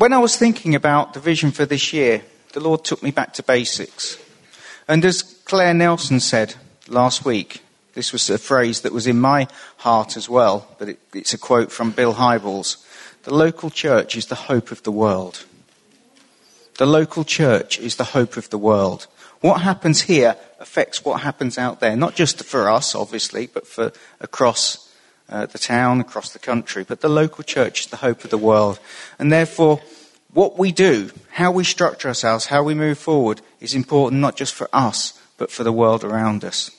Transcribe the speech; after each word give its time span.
when 0.00 0.14
I 0.14 0.18
was 0.18 0.34
thinking 0.34 0.74
about 0.74 1.12
the 1.12 1.20
vision 1.20 1.50
for 1.50 1.66
this 1.66 1.92
year, 1.92 2.22
the 2.54 2.60
Lord 2.60 2.84
took 2.84 3.02
me 3.02 3.10
back 3.10 3.34
to 3.34 3.42
basics. 3.42 4.16
And 4.88 5.04
as 5.04 5.22
Claire 5.44 5.74
Nelson 5.74 6.20
said 6.20 6.54
last 6.88 7.26
week, 7.26 7.62
this 7.92 8.10
was 8.10 8.30
a 8.30 8.38
phrase 8.38 8.80
that 8.80 8.94
was 8.94 9.06
in 9.06 9.20
my 9.20 9.46
heart 9.76 10.16
as 10.16 10.26
well, 10.26 10.66
but 10.78 10.88
it, 10.88 11.00
it's 11.12 11.34
a 11.34 11.38
quote 11.38 11.70
from 11.70 11.90
Bill 11.90 12.14
Hybels. 12.14 12.82
The 13.24 13.34
local 13.34 13.68
church 13.68 14.16
is 14.16 14.24
the 14.24 14.46
hope 14.48 14.70
of 14.70 14.82
the 14.84 14.90
world. 14.92 15.44
The 16.78 16.86
local 16.86 17.22
church 17.22 17.78
is 17.78 17.96
the 17.96 18.16
hope 18.16 18.38
of 18.38 18.48
the 18.48 18.56
world. 18.56 19.06
What 19.42 19.60
happens 19.60 20.00
here 20.00 20.34
affects 20.60 21.04
what 21.04 21.20
happens 21.20 21.58
out 21.58 21.80
there, 21.80 21.94
not 21.94 22.14
just 22.14 22.42
for 22.42 22.70
us, 22.70 22.94
obviously, 22.94 23.48
but 23.48 23.66
for 23.66 23.92
across 24.18 24.89
uh, 25.30 25.46
the 25.46 25.58
town, 25.58 26.00
across 26.00 26.32
the 26.32 26.38
country. 26.38 26.84
But 26.84 27.00
the 27.00 27.08
local 27.08 27.44
church 27.44 27.80
is 27.80 27.86
the 27.86 27.96
hope 27.96 28.24
of 28.24 28.30
the 28.30 28.38
world. 28.38 28.78
And 29.18 29.32
therefore, 29.32 29.80
what 30.32 30.58
we 30.58 30.72
do, 30.72 31.10
how 31.30 31.50
we 31.50 31.64
structure 31.64 32.08
ourselves, 32.08 32.46
how 32.46 32.62
we 32.62 32.74
move 32.74 32.98
forward, 32.98 33.40
is 33.60 33.74
important 33.74 34.20
not 34.20 34.36
just 34.36 34.54
for 34.54 34.68
us, 34.72 35.18
but 35.38 35.50
for 35.50 35.64
the 35.64 35.72
world 35.72 36.04
around 36.04 36.44
us. 36.44 36.70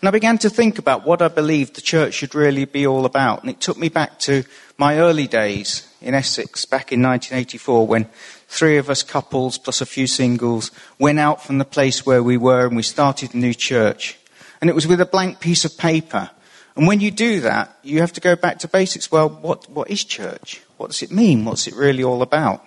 And 0.00 0.08
I 0.08 0.10
began 0.10 0.38
to 0.38 0.50
think 0.50 0.78
about 0.78 1.06
what 1.06 1.20
I 1.20 1.28
believed 1.28 1.74
the 1.74 1.80
church 1.80 2.14
should 2.14 2.34
really 2.34 2.64
be 2.64 2.86
all 2.86 3.04
about. 3.04 3.42
And 3.42 3.50
it 3.50 3.60
took 3.60 3.78
me 3.78 3.88
back 3.88 4.18
to 4.20 4.44
my 4.78 4.98
early 4.98 5.26
days 5.26 5.86
in 6.00 6.14
Essex 6.14 6.64
back 6.64 6.92
in 6.92 7.02
1984 7.02 7.86
when 7.86 8.08
three 8.48 8.78
of 8.78 8.88
us 8.88 9.02
couples 9.02 9.58
plus 9.58 9.80
a 9.80 9.86
few 9.86 10.06
singles 10.06 10.70
went 10.98 11.18
out 11.18 11.42
from 11.42 11.58
the 11.58 11.64
place 11.64 12.06
where 12.06 12.22
we 12.22 12.36
were 12.36 12.66
and 12.66 12.76
we 12.76 12.82
started 12.82 13.34
a 13.34 13.38
new 13.38 13.52
church. 13.52 14.18
And 14.60 14.70
it 14.70 14.74
was 14.74 14.86
with 14.86 15.00
a 15.00 15.06
blank 15.06 15.40
piece 15.40 15.64
of 15.64 15.76
paper. 15.76 16.30
And 16.78 16.86
when 16.86 17.00
you 17.00 17.10
do 17.10 17.40
that, 17.40 17.76
you 17.82 18.00
have 18.02 18.12
to 18.12 18.20
go 18.20 18.36
back 18.36 18.60
to 18.60 18.68
basics. 18.68 19.10
Well, 19.10 19.28
what, 19.28 19.68
what 19.68 19.90
is 19.90 20.04
church? 20.04 20.62
What 20.76 20.90
does 20.90 21.02
it 21.02 21.10
mean? 21.10 21.44
What's 21.44 21.66
it 21.66 21.74
really 21.74 22.04
all 22.04 22.22
about? 22.22 22.64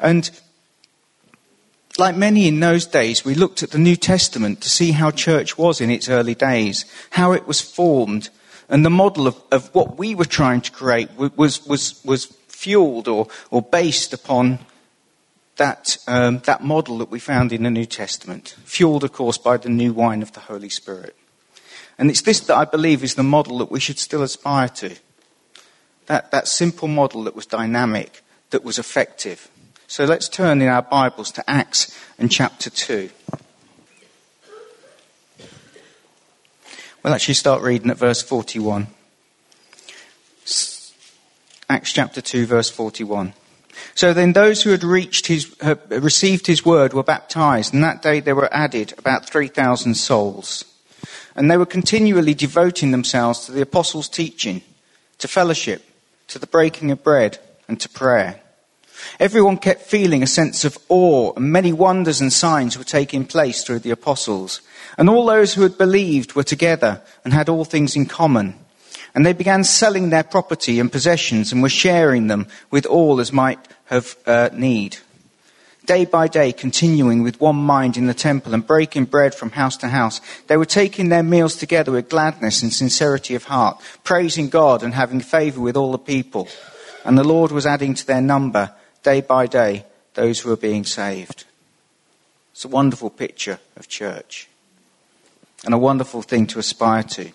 And 0.00 0.30
like 1.98 2.14
many 2.14 2.46
in 2.46 2.60
those 2.60 2.86
days, 2.86 3.24
we 3.24 3.34
looked 3.34 3.64
at 3.64 3.72
the 3.72 3.78
New 3.78 3.96
Testament 3.96 4.60
to 4.60 4.68
see 4.68 4.92
how 4.92 5.10
church 5.10 5.58
was 5.58 5.80
in 5.80 5.90
its 5.90 6.08
early 6.08 6.36
days, 6.36 6.84
how 7.10 7.32
it 7.32 7.48
was 7.48 7.60
formed, 7.60 8.30
and 8.68 8.84
the 8.84 8.90
model 8.90 9.26
of, 9.26 9.42
of 9.50 9.74
what 9.74 9.98
we 9.98 10.14
were 10.14 10.24
trying 10.24 10.60
to 10.60 10.70
create 10.70 11.08
was, 11.16 11.66
was, 11.66 12.00
was 12.04 12.26
fueled 12.46 13.08
or, 13.08 13.26
or 13.50 13.60
based 13.60 14.12
upon 14.12 14.60
that, 15.56 15.98
um, 16.06 16.38
that 16.44 16.62
model 16.62 16.98
that 16.98 17.10
we 17.10 17.18
found 17.18 17.52
in 17.52 17.64
the 17.64 17.70
New 17.72 17.86
Testament, 17.86 18.54
fueled, 18.64 19.02
of 19.02 19.12
course, 19.12 19.36
by 19.36 19.56
the 19.56 19.68
new 19.68 19.92
wine 19.92 20.22
of 20.22 20.30
the 20.30 20.40
Holy 20.40 20.68
Spirit. 20.68 21.16
And 21.98 22.10
it's 22.10 22.22
this 22.22 22.40
that 22.40 22.56
I 22.56 22.64
believe 22.64 23.02
is 23.02 23.14
the 23.14 23.22
model 23.22 23.58
that 23.58 23.70
we 23.70 23.80
should 23.80 23.98
still 23.98 24.22
aspire 24.22 24.68
to. 24.68 24.96
That, 26.06 26.30
that 26.30 26.46
simple 26.46 26.88
model 26.88 27.24
that 27.24 27.34
was 27.34 27.46
dynamic, 27.46 28.22
that 28.50 28.64
was 28.64 28.78
effective. 28.78 29.50
So 29.86 30.04
let's 30.04 30.28
turn 30.28 30.60
in 30.60 30.68
our 30.68 30.82
Bibles 30.82 31.32
to 31.32 31.50
Acts 31.50 31.96
and 32.18 32.30
chapter 32.30 32.70
2. 32.70 33.10
We'll 37.02 37.14
actually 37.14 37.34
start 37.34 37.62
reading 37.62 37.90
at 37.90 37.98
verse 37.98 38.20
41. 38.22 38.88
Acts 41.68 41.92
chapter 41.92 42.20
2, 42.20 42.46
verse 42.46 42.70
41. 42.70 43.32
So 43.94 44.12
then 44.12 44.32
those 44.32 44.62
who 44.62 44.70
had 44.70 44.84
reached 44.84 45.26
his, 45.26 45.54
received 45.88 46.46
his 46.46 46.64
word 46.64 46.92
were 46.92 47.02
baptized, 47.02 47.72
and 47.72 47.82
that 47.82 48.02
day 48.02 48.20
there 48.20 48.34
were 48.34 48.52
added 48.52 48.94
about 48.98 49.28
3,000 49.28 49.94
souls. 49.94 50.64
And 51.34 51.50
they 51.50 51.56
were 51.56 51.66
continually 51.66 52.34
devoting 52.34 52.90
themselves 52.90 53.46
to 53.46 53.52
the 53.52 53.62
apostles' 53.62 54.08
teaching, 54.08 54.62
to 55.18 55.28
fellowship, 55.28 55.84
to 56.28 56.38
the 56.38 56.46
breaking 56.46 56.90
of 56.90 57.02
bread, 57.02 57.38
and 57.68 57.80
to 57.80 57.88
prayer. 57.88 58.40
Everyone 59.20 59.58
kept 59.58 59.82
feeling 59.82 60.22
a 60.22 60.26
sense 60.26 60.64
of 60.64 60.78
awe, 60.88 61.32
and 61.36 61.52
many 61.52 61.72
wonders 61.72 62.20
and 62.20 62.32
signs 62.32 62.78
were 62.78 62.84
taking 62.84 63.26
place 63.26 63.62
through 63.62 63.80
the 63.80 63.90
apostles. 63.90 64.60
And 64.98 65.08
all 65.08 65.26
those 65.26 65.54
who 65.54 65.62
had 65.62 65.78
believed 65.78 66.34
were 66.34 66.42
together 66.42 67.02
and 67.24 67.32
had 67.32 67.48
all 67.48 67.64
things 67.64 67.96
in 67.96 68.06
common. 68.06 68.54
And 69.14 69.24
they 69.24 69.32
began 69.32 69.64
selling 69.64 70.10
their 70.10 70.22
property 70.22 70.78
and 70.78 70.92
possessions 70.92 71.52
and 71.52 71.62
were 71.62 71.68
sharing 71.68 72.26
them 72.26 72.46
with 72.70 72.86
all 72.86 73.20
as 73.20 73.32
might 73.32 73.58
have 73.86 74.16
uh, 74.26 74.50
need. 74.52 74.98
Day 75.86 76.04
by 76.04 76.26
day, 76.26 76.52
continuing 76.52 77.22
with 77.22 77.40
one 77.40 77.56
mind 77.56 77.96
in 77.96 78.06
the 78.06 78.14
temple 78.14 78.52
and 78.52 78.66
breaking 78.66 79.04
bread 79.04 79.36
from 79.36 79.52
house 79.52 79.76
to 79.78 79.88
house, 79.88 80.20
they 80.48 80.56
were 80.56 80.64
taking 80.64 81.08
their 81.08 81.22
meals 81.22 81.54
together 81.54 81.92
with 81.92 82.08
gladness 82.08 82.60
and 82.60 82.72
sincerity 82.72 83.36
of 83.36 83.44
heart, 83.44 83.80
praising 84.02 84.48
God 84.48 84.82
and 84.82 84.94
having 84.94 85.20
favor 85.20 85.60
with 85.60 85.76
all 85.76 85.92
the 85.92 85.98
people. 85.98 86.48
And 87.04 87.16
the 87.16 87.24
Lord 87.24 87.52
was 87.52 87.66
adding 87.66 87.94
to 87.94 88.06
their 88.06 88.20
number 88.20 88.72
day 89.04 89.20
by 89.20 89.46
day 89.46 89.86
those 90.14 90.40
who 90.40 90.50
were 90.50 90.56
being 90.56 90.84
saved. 90.84 91.44
It's 92.52 92.64
a 92.64 92.68
wonderful 92.68 93.10
picture 93.10 93.60
of 93.76 93.86
church 93.86 94.48
and 95.64 95.72
a 95.72 95.78
wonderful 95.78 96.22
thing 96.22 96.48
to 96.48 96.58
aspire 96.58 97.04
to. 97.04 97.30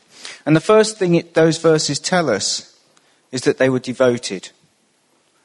And 0.45 0.55
the 0.55 0.61
first 0.61 0.97
thing 0.97 1.15
it, 1.15 1.35
those 1.35 1.57
verses 1.57 1.99
tell 1.99 2.29
us 2.29 2.77
is 3.31 3.41
that 3.41 3.59
they 3.59 3.69
were 3.69 3.79
devoted. 3.79 4.49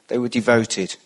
They 0.09 0.19
were 0.19 0.28
devoted. 0.28 0.97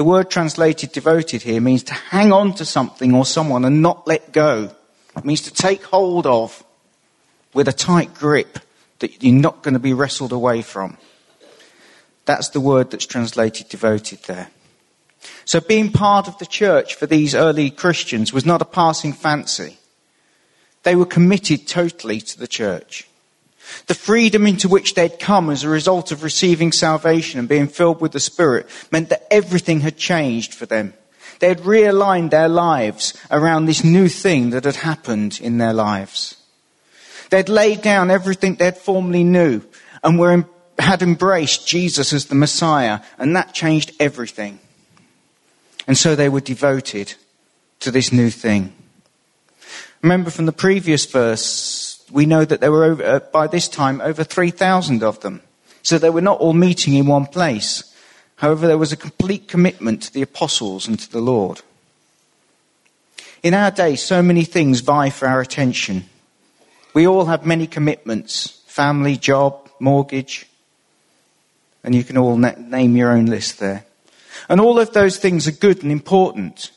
The 0.00 0.04
word 0.04 0.30
translated 0.30 0.92
devoted 0.92 1.42
here 1.42 1.60
means 1.60 1.82
to 1.82 1.92
hang 1.92 2.32
on 2.32 2.54
to 2.54 2.64
something 2.64 3.14
or 3.14 3.26
someone 3.26 3.66
and 3.66 3.82
not 3.82 4.06
let 4.06 4.32
go. 4.32 4.74
It 5.14 5.26
means 5.26 5.42
to 5.42 5.52
take 5.52 5.82
hold 5.82 6.26
of 6.26 6.64
with 7.52 7.68
a 7.68 7.74
tight 7.74 8.14
grip 8.14 8.60
that 9.00 9.22
you're 9.22 9.34
not 9.34 9.62
going 9.62 9.74
to 9.74 9.78
be 9.78 9.92
wrestled 9.92 10.32
away 10.32 10.62
from. 10.62 10.96
That's 12.24 12.48
the 12.48 12.62
word 12.62 12.90
that's 12.90 13.04
translated 13.04 13.68
devoted 13.68 14.20
there. 14.22 14.48
So 15.44 15.60
being 15.60 15.92
part 15.92 16.28
of 16.28 16.38
the 16.38 16.46
church 16.46 16.94
for 16.94 17.04
these 17.04 17.34
early 17.34 17.70
Christians 17.70 18.32
was 18.32 18.46
not 18.46 18.62
a 18.62 18.64
passing 18.64 19.12
fancy. 19.12 19.76
They 20.82 20.96
were 20.96 21.04
committed 21.04 21.68
totally 21.68 22.22
to 22.22 22.38
the 22.38 22.48
church. 22.48 23.06
The 23.86 23.94
freedom 23.94 24.46
into 24.46 24.68
which 24.68 24.94
they'd 24.94 25.18
come 25.18 25.50
as 25.50 25.64
a 25.64 25.68
result 25.68 26.12
of 26.12 26.22
receiving 26.22 26.72
salvation 26.72 27.38
and 27.38 27.48
being 27.48 27.68
filled 27.68 28.00
with 28.00 28.12
the 28.12 28.20
Spirit 28.20 28.66
meant 28.90 29.10
that 29.10 29.26
everything 29.30 29.80
had 29.80 29.96
changed 29.96 30.54
for 30.54 30.66
them. 30.66 30.94
They 31.38 31.48
had 31.48 31.60
realigned 31.60 32.30
their 32.30 32.48
lives 32.48 33.14
around 33.30 33.66
this 33.66 33.84
new 33.84 34.08
thing 34.08 34.50
that 34.50 34.64
had 34.64 34.76
happened 34.76 35.38
in 35.42 35.58
their 35.58 35.72
lives. 35.72 36.36
They'd 37.30 37.48
laid 37.48 37.80
down 37.82 38.10
everything 38.10 38.56
they'd 38.56 38.76
formerly 38.76 39.24
knew 39.24 39.62
and 40.02 40.18
were 40.18 40.44
had 40.80 41.02
embraced 41.02 41.66
Jesus 41.66 42.12
as 42.12 42.26
the 42.26 42.34
Messiah, 42.34 43.00
and 43.18 43.36
that 43.36 43.54
changed 43.54 43.92
everything. 44.00 44.58
And 45.86 45.96
so 45.96 46.14
they 46.14 46.28
were 46.28 46.40
devoted 46.40 47.14
to 47.80 47.90
this 47.90 48.12
new 48.12 48.30
thing. 48.30 48.72
Remember 50.02 50.30
from 50.30 50.46
the 50.46 50.52
previous 50.52 51.04
verse, 51.04 51.89
we 52.10 52.26
know 52.26 52.44
that 52.44 52.60
there 52.60 52.72
were, 52.72 52.84
over, 52.84 53.04
uh, 53.04 53.20
by 53.32 53.46
this 53.46 53.68
time, 53.68 54.00
over 54.00 54.24
3,000 54.24 55.02
of 55.02 55.20
them. 55.20 55.42
So 55.82 55.98
they 55.98 56.10
were 56.10 56.20
not 56.20 56.40
all 56.40 56.52
meeting 56.52 56.94
in 56.94 57.06
one 57.06 57.26
place. 57.26 57.84
However, 58.36 58.66
there 58.66 58.78
was 58.78 58.92
a 58.92 58.96
complete 58.96 59.48
commitment 59.48 60.02
to 60.02 60.12
the 60.12 60.22
apostles 60.22 60.88
and 60.88 60.98
to 60.98 61.10
the 61.10 61.20
Lord. 61.20 61.62
In 63.42 63.54
our 63.54 63.70
day, 63.70 63.96
so 63.96 64.22
many 64.22 64.44
things 64.44 64.80
vie 64.80 65.10
for 65.10 65.26
our 65.26 65.40
attention. 65.40 66.04
We 66.92 67.06
all 67.06 67.26
have 67.26 67.46
many 67.46 67.66
commitments 67.66 68.56
family, 68.66 69.16
job, 69.16 69.68
mortgage, 69.80 70.46
and 71.82 71.94
you 71.94 72.04
can 72.04 72.16
all 72.16 72.36
na- 72.36 72.54
name 72.56 72.96
your 72.96 73.10
own 73.10 73.26
list 73.26 73.58
there. 73.58 73.84
And 74.48 74.60
all 74.60 74.78
of 74.78 74.92
those 74.92 75.18
things 75.18 75.48
are 75.48 75.52
good 75.52 75.82
and 75.82 75.90
important. 75.90 76.70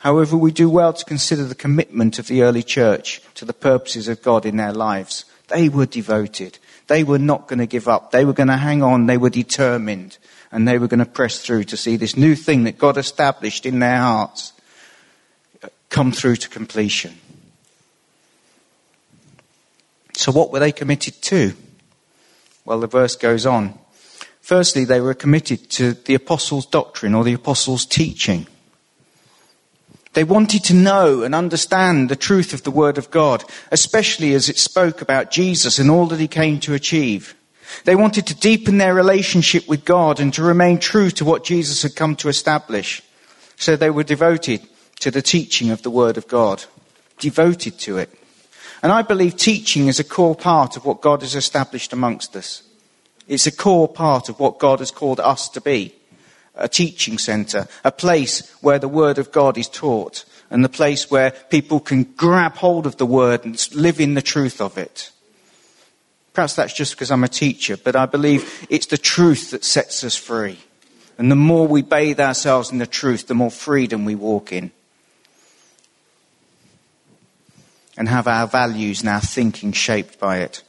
However, 0.00 0.34
we 0.34 0.50
do 0.50 0.70
well 0.70 0.94
to 0.94 1.04
consider 1.04 1.44
the 1.44 1.54
commitment 1.54 2.18
of 2.18 2.26
the 2.26 2.40
early 2.40 2.62
church 2.62 3.20
to 3.34 3.44
the 3.44 3.52
purposes 3.52 4.08
of 4.08 4.22
God 4.22 4.46
in 4.46 4.56
their 4.56 4.72
lives. 4.72 5.26
They 5.48 5.68
were 5.68 5.84
devoted. 5.84 6.58
They 6.86 7.04
were 7.04 7.18
not 7.18 7.48
going 7.48 7.58
to 7.58 7.66
give 7.66 7.86
up. 7.86 8.10
They 8.10 8.24
were 8.24 8.32
going 8.32 8.48
to 8.48 8.56
hang 8.56 8.82
on. 8.82 9.04
They 9.04 9.18
were 9.18 9.28
determined. 9.28 10.16
And 10.50 10.66
they 10.66 10.78
were 10.78 10.88
going 10.88 11.00
to 11.00 11.06
press 11.06 11.40
through 11.40 11.64
to 11.64 11.76
see 11.76 11.96
this 11.96 12.16
new 12.16 12.34
thing 12.34 12.64
that 12.64 12.78
God 12.78 12.96
established 12.96 13.66
in 13.66 13.78
their 13.78 13.98
hearts 13.98 14.54
come 15.90 16.12
through 16.12 16.36
to 16.36 16.48
completion. 16.48 17.18
So 20.16 20.32
what 20.32 20.50
were 20.50 20.60
they 20.60 20.72
committed 20.72 21.20
to? 21.22 21.52
Well, 22.64 22.80
the 22.80 22.86
verse 22.86 23.16
goes 23.16 23.44
on. 23.44 23.78
Firstly, 24.40 24.86
they 24.86 25.02
were 25.02 25.12
committed 25.12 25.68
to 25.72 25.92
the 25.92 26.14
apostles' 26.14 26.64
doctrine 26.64 27.14
or 27.14 27.22
the 27.22 27.34
apostles' 27.34 27.84
teaching. 27.84 28.46
They 30.12 30.24
wanted 30.24 30.64
to 30.64 30.74
know 30.74 31.22
and 31.22 31.34
understand 31.34 32.08
the 32.08 32.16
truth 32.16 32.52
of 32.52 32.64
the 32.64 32.70
Word 32.70 32.98
of 32.98 33.10
God, 33.10 33.44
especially 33.70 34.34
as 34.34 34.48
it 34.48 34.58
spoke 34.58 35.00
about 35.00 35.30
Jesus 35.30 35.78
and 35.78 35.88
all 35.90 36.06
that 36.06 36.18
he 36.18 36.26
came 36.26 36.58
to 36.60 36.74
achieve. 36.74 37.36
They 37.84 37.94
wanted 37.94 38.26
to 38.26 38.34
deepen 38.34 38.78
their 38.78 38.92
relationship 38.92 39.68
with 39.68 39.84
God 39.84 40.18
and 40.18 40.34
to 40.34 40.42
remain 40.42 40.78
true 40.78 41.10
to 41.12 41.24
what 41.24 41.44
Jesus 41.44 41.82
had 41.82 41.94
come 41.94 42.16
to 42.16 42.28
establish. 42.28 43.02
So 43.56 43.76
they 43.76 43.90
were 43.90 44.02
devoted 44.02 44.66
to 44.98 45.12
the 45.12 45.22
teaching 45.22 45.70
of 45.70 45.82
the 45.82 45.90
Word 45.90 46.16
of 46.16 46.26
God. 46.26 46.64
Devoted 47.18 47.78
to 47.80 47.98
it. 47.98 48.10
And 48.82 48.90
I 48.90 49.02
believe 49.02 49.36
teaching 49.36 49.86
is 49.86 50.00
a 50.00 50.04
core 50.04 50.34
part 50.34 50.76
of 50.76 50.84
what 50.84 51.02
God 51.02 51.22
has 51.22 51.36
established 51.36 51.92
amongst 51.92 52.34
us. 52.34 52.64
It's 53.28 53.46
a 53.46 53.52
core 53.52 53.86
part 53.86 54.28
of 54.28 54.40
what 54.40 54.58
God 54.58 54.80
has 54.80 54.90
called 54.90 55.20
us 55.20 55.48
to 55.50 55.60
be 55.60 55.94
a 56.54 56.68
teaching 56.68 57.18
centre, 57.18 57.66
a 57.84 57.92
place 57.92 58.50
where 58.60 58.78
the 58.78 58.88
Word 58.88 59.18
of 59.18 59.32
God 59.32 59.56
is 59.56 59.68
taught, 59.68 60.24
and 60.50 60.64
the 60.64 60.68
place 60.68 61.10
where 61.10 61.30
people 61.30 61.80
can 61.80 62.02
grab 62.02 62.56
hold 62.56 62.86
of 62.86 62.96
the 62.96 63.06
Word 63.06 63.44
and 63.44 63.68
live 63.74 64.00
in 64.00 64.14
the 64.14 64.22
truth 64.22 64.60
of 64.60 64.76
it. 64.76 65.10
Perhaps 66.32 66.54
that's 66.54 66.74
just 66.74 66.92
because 66.94 67.10
I'm 67.10 67.24
a 67.24 67.28
teacher, 67.28 67.76
but 67.76 67.96
I 67.96 68.06
believe 68.06 68.66
it's 68.70 68.86
the 68.86 68.98
truth 68.98 69.50
that 69.50 69.64
sets 69.64 70.04
us 70.04 70.16
free. 70.16 70.58
And 71.18 71.30
the 71.30 71.36
more 71.36 71.66
we 71.66 71.82
bathe 71.82 72.20
ourselves 72.20 72.70
in 72.70 72.78
the 72.78 72.86
truth, 72.86 73.26
the 73.26 73.34
more 73.34 73.50
freedom 73.50 74.04
we 74.04 74.14
walk 74.14 74.52
in. 74.52 74.70
And 77.98 78.08
have 78.08 78.26
our 78.26 78.46
values 78.46 79.00
and 79.00 79.10
our 79.10 79.20
thinking 79.20 79.72
shaped 79.72 80.18
by 80.18 80.38
it. 80.38 80.62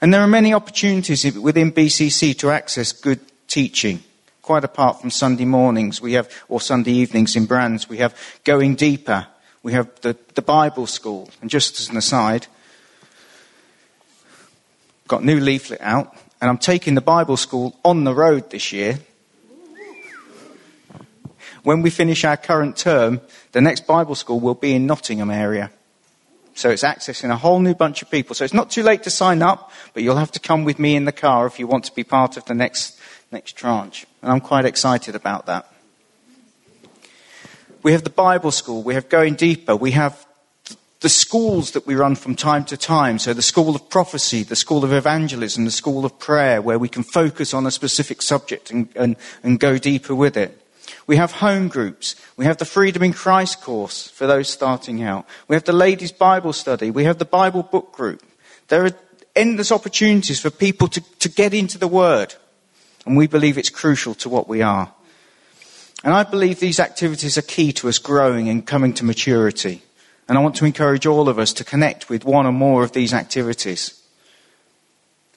And 0.00 0.12
there 0.12 0.20
are 0.20 0.26
many 0.26 0.52
opportunities 0.54 1.38
within 1.38 1.70
BCC 1.70 2.36
to 2.38 2.50
access 2.50 2.92
good 2.92 3.20
teaching. 3.46 4.02
Quite 4.42 4.64
apart 4.64 5.00
from 5.00 5.10
Sunday 5.10 5.44
mornings, 5.44 6.02
we 6.02 6.14
have, 6.14 6.28
or 6.48 6.60
Sunday 6.60 6.90
evenings 6.90 7.36
in 7.36 7.46
Brands, 7.46 7.88
we 7.88 7.98
have 7.98 8.14
going 8.42 8.74
deeper. 8.74 9.28
We 9.62 9.72
have 9.72 9.88
the, 10.00 10.16
the 10.34 10.42
Bible 10.42 10.88
school. 10.88 11.30
And 11.40 11.48
just 11.48 11.78
as 11.78 11.88
an 11.88 11.96
aside, 11.96 12.48
got 15.06 15.24
new 15.24 15.38
leaflet 15.38 15.80
out, 15.80 16.16
and 16.40 16.50
I'm 16.50 16.58
taking 16.58 16.96
the 16.96 17.00
Bible 17.00 17.36
school 17.36 17.78
on 17.84 18.02
the 18.02 18.14
road 18.14 18.50
this 18.50 18.72
year. 18.72 18.98
When 21.62 21.82
we 21.82 21.90
finish 21.90 22.24
our 22.24 22.36
current 22.36 22.76
term, 22.76 23.20
the 23.52 23.60
next 23.60 23.86
Bible 23.86 24.16
school 24.16 24.40
will 24.40 24.54
be 24.56 24.74
in 24.74 24.86
Nottingham 24.86 25.30
area. 25.30 25.70
So 26.54 26.70
it's 26.70 26.82
accessing 26.82 27.30
a 27.30 27.36
whole 27.36 27.60
new 27.60 27.74
bunch 27.74 28.02
of 28.02 28.10
people. 28.10 28.34
So 28.34 28.44
it's 28.44 28.52
not 28.52 28.70
too 28.70 28.82
late 28.82 29.04
to 29.04 29.10
sign 29.10 29.42
up, 29.42 29.70
but 29.94 30.02
you'll 30.02 30.16
have 30.16 30.32
to 30.32 30.40
come 30.40 30.64
with 30.64 30.80
me 30.80 30.96
in 30.96 31.04
the 31.04 31.12
car 31.12 31.46
if 31.46 31.60
you 31.60 31.68
want 31.68 31.84
to 31.84 31.94
be 31.94 32.02
part 32.02 32.36
of 32.36 32.44
the 32.46 32.54
next, 32.54 32.98
next 33.30 33.52
tranche. 33.52 34.06
And 34.22 34.30
I'm 34.30 34.40
quite 34.40 34.64
excited 34.64 35.14
about 35.14 35.46
that. 35.46 35.68
We 37.82 37.92
have 37.92 38.04
the 38.04 38.10
Bible 38.10 38.52
school. 38.52 38.82
We 38.82 38.94
have 38.94 39.08
going 39.08 39.34
deeper. 39.34 39.74
We 39.74 39.90
have 39.90 40.24
the 41.00 41.08
schools 41.08 41.72
that 41.72 41.84
we 41.84 41.96
run 41.96 42.14
from 42.14 42.36
time 42.36 42.64
to 42.66 42.76
time. 42.76 43.18
So 43.18 43.34
the 43.34 43.42
school 43.42 43.74
of 43.74 43.90
prophecy, 43.90 44.44
the 44.44 44.54
school 44.54 44.84
of 44.84 44.92
evangelism, 44.92 45.64
the 45.64 45.72
school 45.72 46.04
of 46.04 46.18
prayer, 46.20 46.62
where 46.62 46.78
we 46.78 46.88
can 46.88 47.02
focus 47.02 47.52
on 47.52 47.66
a 47.66 47.72
specific 47.72 48.22
subject 48.22 48.70
and, 48.70 48.88
and, 48.94 49.16
and 49.42 49.58
go 49.58 49.78
deeper 49.78 50.14
with 50.14 50.36
it. 50.36 50.58
We 51.08 51.16
have 51.16 51.32
home 51.32 51.66
groups. 51.66 52.14
We 52.36 52.44
have 52.44 52.58
the 52.58 52.64
Freedom 52.64 53.02
in 53.02 53.12
Christ 53.12 53.60
course 53.60 54.08
for 54.08 54.28
those 54.28 54.48
starting 54.48 55.02
out. 55.02 55.26
We 55.48 55.56
have 55.56 55.64
the 55.64 55.72
ladies' 55.72 56.12
Bible 56.12 56.52
study. 56.52 56.92
We 56.92 57.04
have 57.04 57.18
the 57.18 57.24
Bible 57.24 57.64
book 57.64 57.92
group. 57.92 58.22
There 58.68 58.84
are 58.84 58.92
endless 59.34 59.72
opportunities 59.72 60.38
for 60.38 60.50
people 60.50 60.86
to, 60.88 61.00
to 61.18 61.28
get 61.28 61.52
into 61.52 61.78
the 61.78 61.88
Word. 61.88 62.36
And 63.06 63.16
we 63.16 63.26
believe 63.26 63.58
it's 63.58 63.70
crucial 63.70 64.14
to 64.16 64.28
what 64.28 64.48
we 64.48 64.62
are. 64.62 64.92
And 66.04 66.14
I 66.14 66.24
believe 66.24 66.58
these 66.60 66.80
activities 66.80 67.38
are 67.38 67.42
key 67.42 67.72
to 67.74 67.88
us 67.88 67.98
growing 67.98 68.48
and 68.48 68.66
coming 68.66 68.92
to 68.94 69.04
maturity. 69.04 69.82
And 70.28 70.38
I 70.38 70.40
want 70.40 70.56
to 70.56 70.64
encourage 70.64 71.06
all 71.06 71.28
of 71.28 71.38
us 71.38 71.52
to 71.54 71.64
connect 71.64 72.08
with 72.08 72.24
one 72.24 72.46
or 72.46 72.52
more 72.52 72.82
of 72.84 72.92
these 72.92 73.12
activities. 73.12 74.00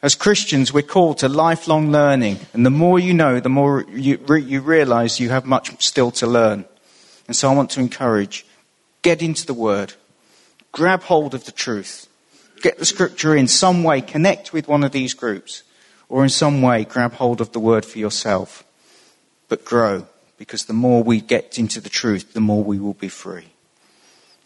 As 0.02 0.16
Christians, 0.16 0.72
we're 0.72 0.84
called 0.84 1.20
to 1.20 1.30
lifelong 1.30 1.92
learning, 1.92 2.40
and 2.54 2.66
the 2.66 2.70
more 2.70 3.00
you 3.00 3.14
know, 3.14 3.40
the 3.40 3.50
more 3.50 3.86
you, 3.90 4.24
you 4.38 4.62
realize 4.62 5.20
you 5.20 5.30
have 5.30 5.46
much 5.46 5.84
still 5.84 6.12
to 6.12 6.28
learn. 6.28 6.66
And 7.28 7.36
so 7.36 7.50
I 7.50 7.56
want 7.56 7.72
to 7.72 7.80
encourage 7.80 8.46
get 9.02 9.22
into 9.22 9.46
the 9.46 9.54
Word, 9.54 9.94
grab 10.72 11.04
hold 11.04 11.34
of 11.34 11.46
the 11.46 11.52
truth, 11.52 12.08
get 12.62 12.78
the 12.78 12.86
Scripture 12.86 13.36
in 13.36 13.48
some 13.48 13.84
way, 13.84 14.02
connect 14.02 14.54
with 14.54 14.68
one 14.68 14.84
of 14.84 14.92
these 14.92 15.14
groups, 15.14 15.64
or 16.10 16.24
in 16.24 16.30
some 16.30 16.62
way 16.62 16.86
grab 16.86 17.14
hold 17.14 17.42
of 17.42 17.52
the 17.52 17.60
Word 17.60 17.86
for 17.86 18.00
yourself. 18.00 18.64
But 19.48 19.66
grow, 19.66 20.08
because 20.38 20.66
the 20.66 20.74
more 20.74 21.04
we 21.04 21.22
get 21.22 21.58
into 21.58 21.80
the 21.80 21.90
truth, 21.90 22.34
the 22.34 22.42
more 22.42 22.64
we 22.64 22.80
will 22.80 22.94
be 22.94 23.10
free, 23.10 23.48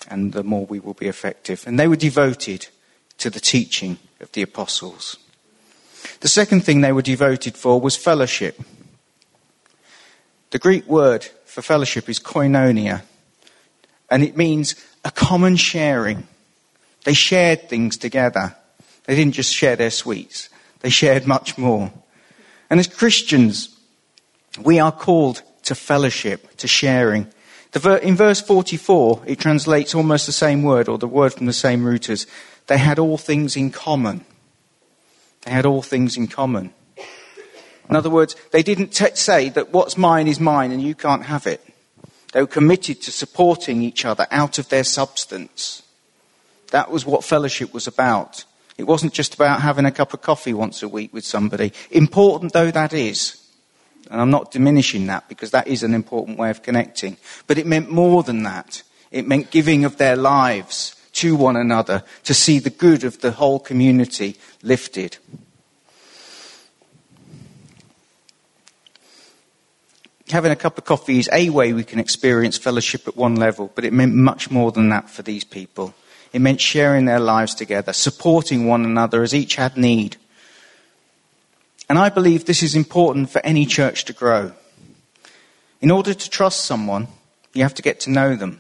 and 0.08 0.34
the 0.34 0.44
more 0.44 0.66
we 0.66 0.80
will 0.80 0.94
be 0.94 1.08
effective. 1.08 1.64
And 1.66 1.80
they 1.80 1.88
were 1.88 1.96
devoted 1.96 2.68
to 3.18 3.30
the 3.30 3.40
teaching 3.40 3.98
of 4.20 4.32
the 4.32 4.42
apostles. 4.42 5.18
The 6.22 6.28
second 6.28 6.62
thing 6.62 6.82
they 6.82 6.92
were 6.92 7.02
devoted 7.02 7.56
for 7.56 7.80
was 7.80 7.96
fellowship. 7.96 8.60
The 10.52 10.60
Greek 10.60 10.88
word 10.88 11.26
for 11.46 11.62
fellowship 11.62 12.10
is 12.10 12.20
koinonia, 12.20 13.04
and 14.10 14.24
it 14.24 14.36
means 14.36 14.76
a 15.06 15.12
common 15.12 15.56
sharing. 15.56 16.28
They 17.04 17.14
shared 17.14 17.70
things 17.70 17.98
together. 17.98 18.56
They 19.06 19.16
didn't 19.16 19.36
just 19.36 19.54
share 19.54 19.76
their 19.76 19.92
sweets, 19.92 20.50
they 20.82 20.90
shared 20.90 21.28
much 21.28 21.58
more. 21.58 21.92
And 22.70 22.80
as 22.80 22.88
Christians, 22.88 23.78
we 24.64 24.80
are 24.80 24.92
called 24.92 25.42
to 25.64 25.76
fellowship, 25.76 26.56
to 26.58 26.68
sharing. 26.68 27.28
in 28.02 28.16
verse 28.16 28.42
44, 28.42 29.24
it 29.26 29.40
translates 29.40 29.94
almost 29.94 30.26
the 30.26 30.32
same 30.32 30.64
word, 30.64 30.88
or 30.88 30.98
the 30.98 31.08
word 31.08 31.34
from 31.34 31.46
the 31.46 31.54
same 31.54 31.84
root 31.84 32.10
as 32.10 32.28
they 32.68 32.78
had 32.78 33.00
all 33.00 33.18
things 33.18 33.56
in 33.56 33.72
common. 33.72 34.26
They 35.42 35.52
had 35.52 35.66
all 35.66 35.82
things 35.82 36.18
in 36.18 36.28
common. 36.28 36.74
In 37.90 37.96
other 37.96 38.10
words, 38.10 38.36
they 38.52 38.62
didn't 38.62 38.90
t- 38.90 39.16
say 39.16 39.50
that 39.50 39.74
what's 39.74 39.98
mine 39.98 40.28
is 40.28 40.40
mine 40.40 40.72
and 40.72 40.82
you 40.82 40.94
can't 40.94 41.26
have 41.26 41.48
it. 41.48 41.66
They 42.34 42.42
were 42.42 42.48
committed 42.48 43.02
to 43.02 43.12
supporting 43.12 43.82
each 43.82 44.06
other 44.06 44.28
out 44.30 44.60
of 44.60 44.70
their 44.70 44.84
substance. 44.84 45.82
That 46.70 46.92
was 46.92 47.06
what 47.06 47.24
fellowship 47.24 47.74
was 47.74 47.88
about. 47.88 48.46
It 48.80 48.88
wasn't 48.88 49.12
just 49.12 49.36
about 49.36 49.62
having 49.62 49.84
a 49.84 49.92
cup 49.92 50.14
of 50.14 50.22
coffee 50.22 50.54
once 50.54 50.82
a 50.82 50.88
week 50.88 51.14
with 51.14 51.26
somebody. 51.26 51.74
Important 51.92 52.54
though 52.54 52.72
that 52.72 52.94
is, 52.94 53.46
and 54.10 54.22
I'm 54.22 54.30
not 54.30 54.52
diminishing 54.52 55.08
that 55.08 55.28
because 55.28 55.52
that 55.52 55.68
is 55.68 55.84
an 55.84 55.94
important 55.94 56.40
way 56.40 56.50
of 56.50 56.64
connecting, 56.64 57.18
but 57.46 57.58
it 57.58 57.68
meant 57.68 57.92
more 57.92 58.24
than 58.24 58.44
that. 58.44 58.84
It 59.12 59.28
meant 59.28 59.52
giving 59.52 59.84
of 59.84 59.98
their 59.98 60.16
lives 60.16 60.96
to 61.16 61.36
one 61.36 61.58
another 61.58 62.06
to 62.24 62.34
see 62.34 62.58
the 62.58 62.70
good 62.70 63.04
of 63.04 63.20
the 63.20 63.32
whole 63.32 63.60
community 63.60 64.38
lifted. 64.64 65.18
Having 70.30 70.54
a 70.54 70.56
cup 70.56 70.78
of 70.78 70.86
coffee 70.86 71.20
is 71.20 71.30
a 71.34 71.50
way 71.50 71.74
we 71.74 71.84
can 71.84 72.00
experience 72.00 72.58
fellowship 72.58 73.10
at 73.10 73.18
one 73.18 73.36
level, 73.36 73.74
but 73.76 73.84
it 73.84 73.92
meant 73.92 74.16
much 74.16 74.50
more 74.50 74.72
than 74.72 74.88
that 74.88 75.10
for 75.10 75.22
these 75.22 75.44
people. 75.44 75.94
It 76.32 76.42
meant 76.42 76.62
sharing 76.62 77.06
their 77.06 77.20
lives 77.20 77.56
together, 77.56 77.94
supporting 77.94 78.68
one 78.68 78.86
another 78.86 79.24
as 79.24 79.34
each 79.34 79.56
had 79.56 79.78
need. 79.78 80.18
And 81.90 81.98
I 81.98 82.10
believe 82.10 82.46
this 82.46 82.62
is 82.62 82.76
important 82.76 83.32
for 83.32 83.44
any 83.44 83.66
church 83.66 84.06
to 84.06 84.14
grow. 84.14 84.52
In 85.82 85.90
order 85.90 86.14
to 86.14 86.30
trust 86.30 86.66
someone, 86.66 87.08
you 87.54 87.64
have 87.64 87.74
to 87.76 87.82
get 87.82 88.00
to 88.02 88.12
know 88.12 88.36
them. 88.36 88.60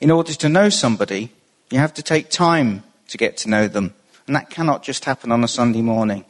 In 0.00 0.10
order 0.10 0.32
to 0.32 0.48
know 0.48 0.68
somebody, 0.68 1.32
you 1.70 1.78
have 1.78 1.94
to 1.94 2.02
take 2.02 2.30
time 2.30 2.84
to 3.08 3.18
get 3.18 3.36
to 3.38 3.50
know 3.50 3.66
them. 3.66 3.94
And 4.26 4.36
that 4.36 4.50
cannot 4.50 4.84
just 4.84 5.04
happen 5.04 5.32
on 5.32 5.42
a 5.42 5.48
Sunday 5.48 5.82
morning. 5.82 6.24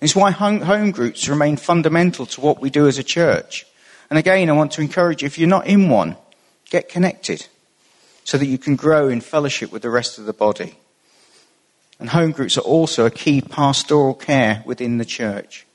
It's 0.00 0.16
why 0.16 0.30
home 0.30 0.90
groups 0.90 1.28
remain 1.28 1.56
fundamental 1.56 2.24
to 2.26 2.40
what 2.40 2.60
we 2.60 2.70
do 2.70 2.88
as 2.88 2.98
a 2.98 3.04
church. 3.04 3.66
And 4.08 4.18
again, 4.18 4.48
I 4.48 4.52
want 4.52 4.72
to 4.72 4.80
encourage 4.80 5.22
you, 5.22 5.26
if 5.26 5.38
you're 5.38 5.48
not 5.48 5.66
in 5.66 5.90
one, 5.90 6.16
get 6.70 6.88
connected 6.88 7.46
so 8.24 8.38
that 8.38 8.46
you 8.46 8.58
can 8.58 8.76
grow 8.76 9.08
in 9.08 9.20
fellowship 9.20 9.72
with 9.72 9.82
the 9.82 9.90
rest 9.90 10.18
of 10.18 10.24
the 10.24 10.32
body. 10.32 10.76
And 11.98 12.10
home 12.10 12.32
groups 12.32 12.58
are 12.58 12.62
also 12.62 13.06
a 13.06 13.10
key 13.10 13.40
pastoral 13.40 14.14
care 14.14 14.62
within 14.66 14.98
the 14.98 15.04
church. 15.04 15.66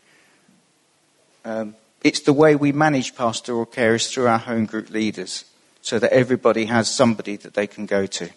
Um, 1.46 1.75
it's 2.04 2.20
the 2.22 2.34
way 2.34 2.56
we 2.56 2.72
manage 2.72 3.16
pastoral 3.16 3.66
care 3.66 3.96
is 3.96 4.12
through 4.12 4.27
our 4.27 4.38
home 4.38 4.66
group 4.66 4.89
leaders 4.89 5.46
so 5.82 6.00
that 6.00 6.12
everybody 6.12 6.66
has 6.66 6.94
somebody 6.94 7.38
that 7.38 7.54
they 7.54 7.68
can 7.68 7.86
go 7.86 8.06
to. 8.06 8.30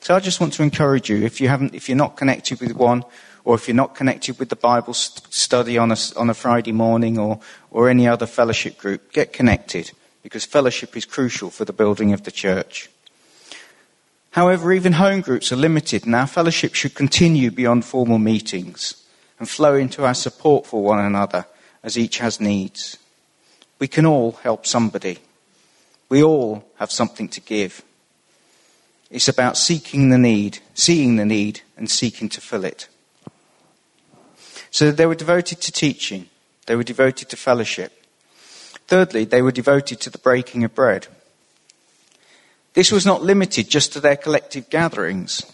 So 0.00 0.14
I 0.14 0.20
just 0.20 0.40
want 0.40 0.52
to 0.54 0.62
encourage 0.62 1.08
you, 1.08 1.24
if 1.24 1.40
you 1.40 1.48
haven't, 1.48 1.74
if 1.74 1.88
you're 1.88 1.96
not 1.96 2.16
connected 2.16 2.60
with 2.60 2.72
one, 2.72 3.04
or 3.44 3.54
if 3.54 3.68
you're 3.68 3.74
not 3.74 3.94
connected 3.94 4.38
with 4.38 4.50
the 4.50 4.56
Bible 4.56 4.92
study 4.92 5.78
on 5.78 5.92
a, 5.92 5.96
on 6.16 6.28
a 6.28 6.34
Friday 6.34 6.72
morning 6.72 7.18
or, 7.18 7.40
or 7.70 7.88
any 7.88 8.06
other 8.06 8.26
fellowship 8.26 8.76
group, 8.76 9.12
get 9.12 9.32
connected 9.32 9.92
because 10.26 10.44
fellowship 10.44 10.96
is 10.96 11.04
crucial 11.04 11.50
for 11.50 11.64
the 11.64 11.72
building 11.72 12.12
of 12.12 12.24
the 12.24 12.32
church. 12.32 12.90
However, 14.32 14.72
even 14.72 14.94
home 14.94 15.20
groups 15.20 15.52
are 15.52 15.56
limited 15.56 16.04
and 16.04 16.16
our 16.16 16.26
fellowship 16.26 16.74
should 16.74 16.96
continue 16.96 17.52
beyond 17.52 17.84
formal 17.84 18.18
meetings 18.18 19.06
and 19.38 19.48
flow 19.48 19.76
into 19.76 20.04
our 20.04 20.14
support 20.14 20.66
for 20.66 20.82
one 20.82 20.98
another 20.98 21.46
as 21.84 21.96
each 21.96 22.18
has 22.18 22.40
needs. 22.40 22.98
We 23.78 23.86
can 23.86 24.04
all 24.04 24.32
help 24.32 24.66
somebody. 24.66 25.18
We 26.08 26.24
all 26.24 26.68
have 26.80 26.90
something 26.90 27.28
to 27.28 27.40
give. 27.40 27.84
It's 29.12 29.28
about 29.28 29.56
seeking 29.56 30.08
the 30.08 30.18
need, 30.18 30.58
seeing 30.74 31.14
the 31.14 31.24
need, 31.24 31.60
and 31.76 31.88
seeking 31.88 32.28
to 32.30 32.40
fill 32.40 32.64
it. 32.64 32.88
So 34.72 34.90
they 34.90 35.06
were 35.06 35.14
devoted 35.14 35.60
to 35.60 35.70
teaching. 35.70 36.28
They 36.66 36.74
were 36.74 36.82
devoted 36.82 37.28
to 37.28 37.36
fellowship. 37.36 38.05
Thirdly, 38.86 39.24
they 39.24 39.42
were 39.42 39.52
devoted 39.52 40.00
to 40.00 40.10
the 40.10 40.18
breaking 40.18 40.64
of 40.64 40.74
bread. 40.74 41.08
This 42.74 42.92
was 42.92 43.06
not 43.06 43.22
limited 43.22 43.68
just 43.68 43.92
to 43.94 44.00
their 44.00 44.16
collective 44.16 44.68
gatherings. 44.70 45.44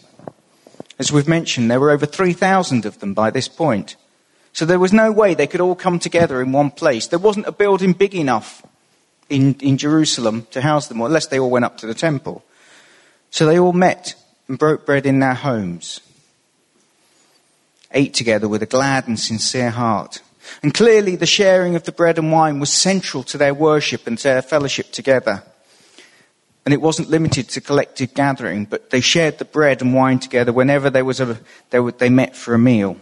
As 0.99 1.13
we've 1.13 1.29
mentioned, 1.29 1.71
there 1.71 1.81
were 1.81 1.91
over 1.91 2.07
3,000 2.07 2.85
of 2.85 2.99
them 3.01 3.15
by 3.15 3.31
this 3.31 3.49
point. 3.49 3.97
So 4.53 4.67
there 4.67 4.79
was 4.79 4.93
no 4.93 5.11
way 5.11 5.35
they 5.35 5.47
could 5.47 5.61
all 5.61 5.75
come 5.75 5.99
together 5.99 6.43
in 6.43 6.53
one 6.53 6.71
place. 6.71 7.07
There 7.07 7.19
wasn't 7.19 7.47
a 7.47 7.53
building 7.53 7.93
big 7.93 8.15
enough 8.15 8.63
in, 9.31 9.55
in 9.61 9.79
Jerusalem 9.79 10.47
to 10.51 10.61
house 10.61 10.89
them, 10.89 11.01
unless 11.01 11.27
they 11.27 11.39
all 11.39 11.51
went 11.51 11.65
up 11.65 11.79
to 11.79 11.87
the 11.87 11.95
temple. 11.95 12.45
So 13.31 13.47
they 13.47 13.59
all 13.59 13.73
met 13.73 14.15
and 14.49 14.59
broke 14.59 14.85
bread 14.85 15.07
in 15.07 15.21
their 15.21 15.35
homes, 15.35 16.01
ate 17.93 18.13
together 18.13 18.49
with 18.49 18.63
a 18.63 18.67
glad 18.67 19.09
and 19.09 19.19
sincere 19.19 19.71
heart. 19.71 20.21
And 20.63 20.75
clearly 20.75 21.17
the 21.17 21.27
sharing 21.27 21.77
of 21.77 21.85
the 21.85 21.93
bread 21.93 22.19
and 22.19 22.33
wine 22.33 22.61
was 22.61 22.73
central 22.73 23.23
to 23.25 23.39
their 23.39 23.55
worship 23.55 24.07
and 24.07 24.19
to 24.19 24.25
their 24.25 24.43
fellowship 24.43 24.93
together. 24.93 25.43
And 26.65 26.73
it 26.73 26.81
wasn't 26.81 27.11
limited 27.11 27.49
to 27.51 27.61
collective 27.61 28.15
gathering, 28.15 28.67
but 28.67 28.91
they 28.91 29.01
shared 29.01 29.39
the 29.39 29.45
bread 29.45 29.83
and 29.83 29.95
wine 29.95 30.21
together 30.21 30.53
whenever 30.53 30.91
there 30.91 31.05
was 31.05 31.21
a, 31.21 31.39
they, 31.71 31.81
they 31.99 32.09
met 32.09 32.37
for 32.37 32.55
a 32.55 32.59
meal. 32.59 32.97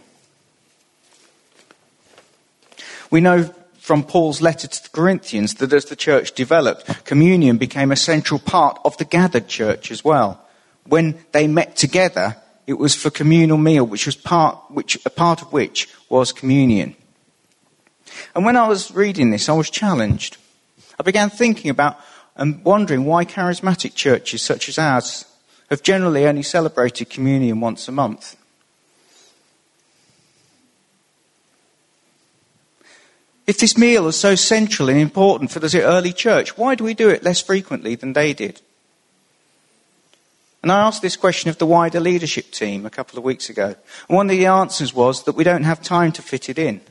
We 3.11 3.21
know 3.21 3.53
from 3.77 4.03
Paul's 4.03 4.41
letter 4.41 4.67
to 4.67 4.83
the 4.83 4.89
Corinthians 4.89 5.55
that 5.55 5.73
as 5.73 5.85
the 5.85 5.95
church 5.95 6.31
developed, 6.33 7.03
communion 7.03 7.57
became 7.57 7.91
a 7.91 7.95
central 7.95 8.39
part 8.39 8.79
of 8.85 8.97
the 8.97 9.05
gathered 9.05 9.47
church 9.47 9.91
as 9.91 10.03
well. 10.03 10.39
When 10.85 11.23
they 11.31 11.47
met 11.47 11.75
together, 11.75 12.37
it 12.65 12.73
was 12.73 12.95
for 12.95 13.09
communal 13.09 13.57
meal, 13.57 13.85
which 13.85 14.05
was 14.05 14.15
part, 14.15 14.57
which, 14.69 14.97
a 15.05 15.09
part 15.09 15.41
of 15.41 15.51
which 15.51 15.89
was 16.09 16.31
communion. 16.31 16.95
And 18.35 18.45
when 18.45 18.57
I 18.57 18.67
was 18.67 18.91
reading 18.91 19.31
this, 19.31 19.49
I 19.49 19.53
was 19.53 19.69
challenged. 19.69 20.37
I 20.99 21.03
began 21.03 21.29
thinking 21.29 21.71
about 21.71 21.99
and 22.35 22.63
wondering 22.63 23.05
why 23.05 23.25
charismatic 23.25 23.95
churches 23.95 24.41
such 24.41 24.69
as 24.69 24.77
ours 24.77 25.25
have 25.69 25.83
generally 25.83 26.25
only 26.25 26.43
celebrated 26.43 27.09
communion 27.09 27.59
once 27.59 27.87
a 27.87 27.91
month. 27.91 28.35
If 33.47 33.57
this 33.57 33.77
meal 33.77 34.07
is 34.07 34.15
so 34.15 34.35
central 34.35 34.89
and 34.89 34.99
important 34.99 35.51
for 35.51 35.59
the 35.59 35.83
early 35.83 36.13
church, 36.13 36.57
why 36.57 36.75
do 36.75 36.83
we 36.83 36.93
do 36.93 37.09
it 37.09 37.23
less 37.23 37.41
frequently 37.41 37.95
than 37.95 38.13
they 38.13 38.33
did? 38.33 38.61
And 40.61 40.71
I 40.71 40.81
asked 40.81 41.01
this 41.01 41.17
question 41.17 41.49
of 41.49 41.57
the 41.57 41.65
wider 41.65 41.99
leadership 41.99 42.51
team 42.51 42.85
a 42.85 42.91
couple 42.91 43.17
of 43.17 43.25
weeks 43.25 43.49
ago. 43.49 43.75
And 44.07 44.15
one 44.15 44.29
of 44.29 44.37
the 44.37 44.45
answers 44.45 44.93
was 44.93 45.23
that 45.23 45.35
we 45.35 45.43
don't 45.43 45.63
have 45.63 45.81
time 45.81 46.11
to 46.13 46.21
fit 46.21 46.49
it 46.49 46.59
in. 46.59 46.81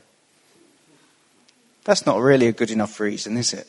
That's 1.83 2.05
not 2.05 2.19
really 2.19 2.47
a 2.47 2.51
good 2.51 2.71
enough 2.71 2.99
reason, 2.99 3.37
is 3.37 3.53
it? 3.53 3.67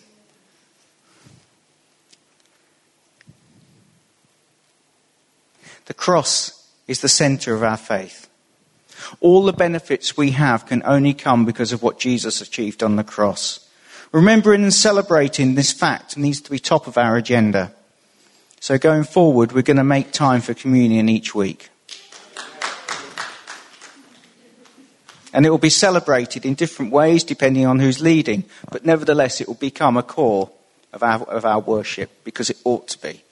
The 5.87 5.95
cross 5.95 6.71
is 6.87 7.01
the 7.01 7.09
center 7.09 7.55
of 7.55 7.63
our 7.63 7.77
faith. 7.77 8.29
All 9.21 9.43
the 9.43 9.53
benefits 9.53 10.17
we 10.17 10.31
have 10.33 10.67
can 10.67 10.83
only 10.85 11.15
come 11.15 11.45
because 11.45 11.73
of 11.73 11.83
what 11.83 11.99
Jesus 11.99 12.41
achieved 12.41 12.83
on 12.83 12.97
the 12.97 13.05
cross. 13.05 13.69
Remembering 14.13 14.63
and 14.63 14.75
celebrating 14.75 15.55
this 15.55 15.73
fact 15.73 16.17
needs 16.17 16.41
to 16.43 16.51
be 16.51 16.59
top 16.59 16.87
of 16.87 16.99
our 16.99 17.17
agenda. 17.17 17.73
So 18.61 18.79
going 18.79 19.05
forward, 19.05 19.53
we're 19.53 19.63
going 19.63 19.79
to 19.79 19.85
make 19.85 20.13
time 20.13 20.41
for 20.41 20.55
communion 20.55 21.09
each 21.09 21.35
week. 21.35 21.71
And 25.33 25.47
it 25.47 25.51
will 25.51 25.59
be 25.59 25.71
celebrated 25.71 26.45
in 26.45 26.55
different 26.55 26.93
ways 26.93 27.25
depending 27.25 27.67
on 27.67 27.79
who's 27.79 28.01
leading, 28.01 28.45
but 28.71 28.85
nevertheless 28.85 29.41
it 29.41 29.49
will 29.49 29.55
become 29.55 29.97
a 29.97 30.03
core 30.03 30.51
of 30.93 31.03
our, 31.03 31.23
of 31.23 31.45
our 31.45 31.61
worship 31.61 32.11
because 32.25 32.51
it 32.51 32.59
ought 32.65 32.89
to 32.89 32.99
be. 32.99 33.23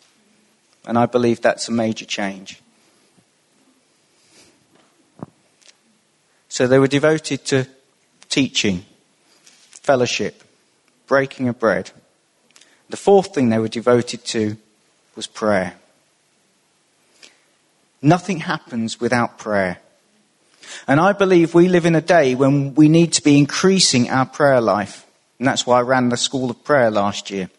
And 0.86 0.98
I 0.98 1.06
believe 1.06 1.40
that's 1.40 1.68
a 1.68 1.72
major 1.72 2.06
change. 2.06 2.60
So 6.48 6.66
they 6.66 6.78
were 6.78 6.88
devoted 6.88 7.44
to 7.46 7.66
teaching, 8.28 8.84
fellowship, 9.68 10.42
breaking 11.06 11.48
of 11.48 11.58
bread. 11.58 11.90
The 12.88 12.96
fourth 12.96 13.34
thing 13.34 13.50
they 13.50 13.58
were 13.58 13.68
devoted 13.68 14.24
to 14.26 14.56
was 15.14 15.26
prayer. 15.26 15.74
Nothing 18.02 18.40
happens 18.40 19.00
without 19.00 19.38
prayer. 19.38 19.78
And 20.86 21.00
I 21.00 21.12
believe 21.12 21.54
we 21.54 21.68
live 21.68 21.86
in 21.86 21.94
a 21.94 22.00
day 22.00 22.34
when 22.34 22.74
we 22.74 22.88
need 22.88 23.12
to 23.14 23.22
be 23.22 23.38
increasing 23.38 24.10
our 24.10 24.26
prayer 24.26 24.60
life. 24.60 25.06
And 25.38 25.48
that's 25.48 25.66
why 25.66 25.78
I 25.78 25.82
ran 25.82 26.08
the 26.08 26.16
School 26.16 26.50
of 26.50 26.64
Prayer 26.64 26.90
last 26.90 27.30
year. 27.30 27.50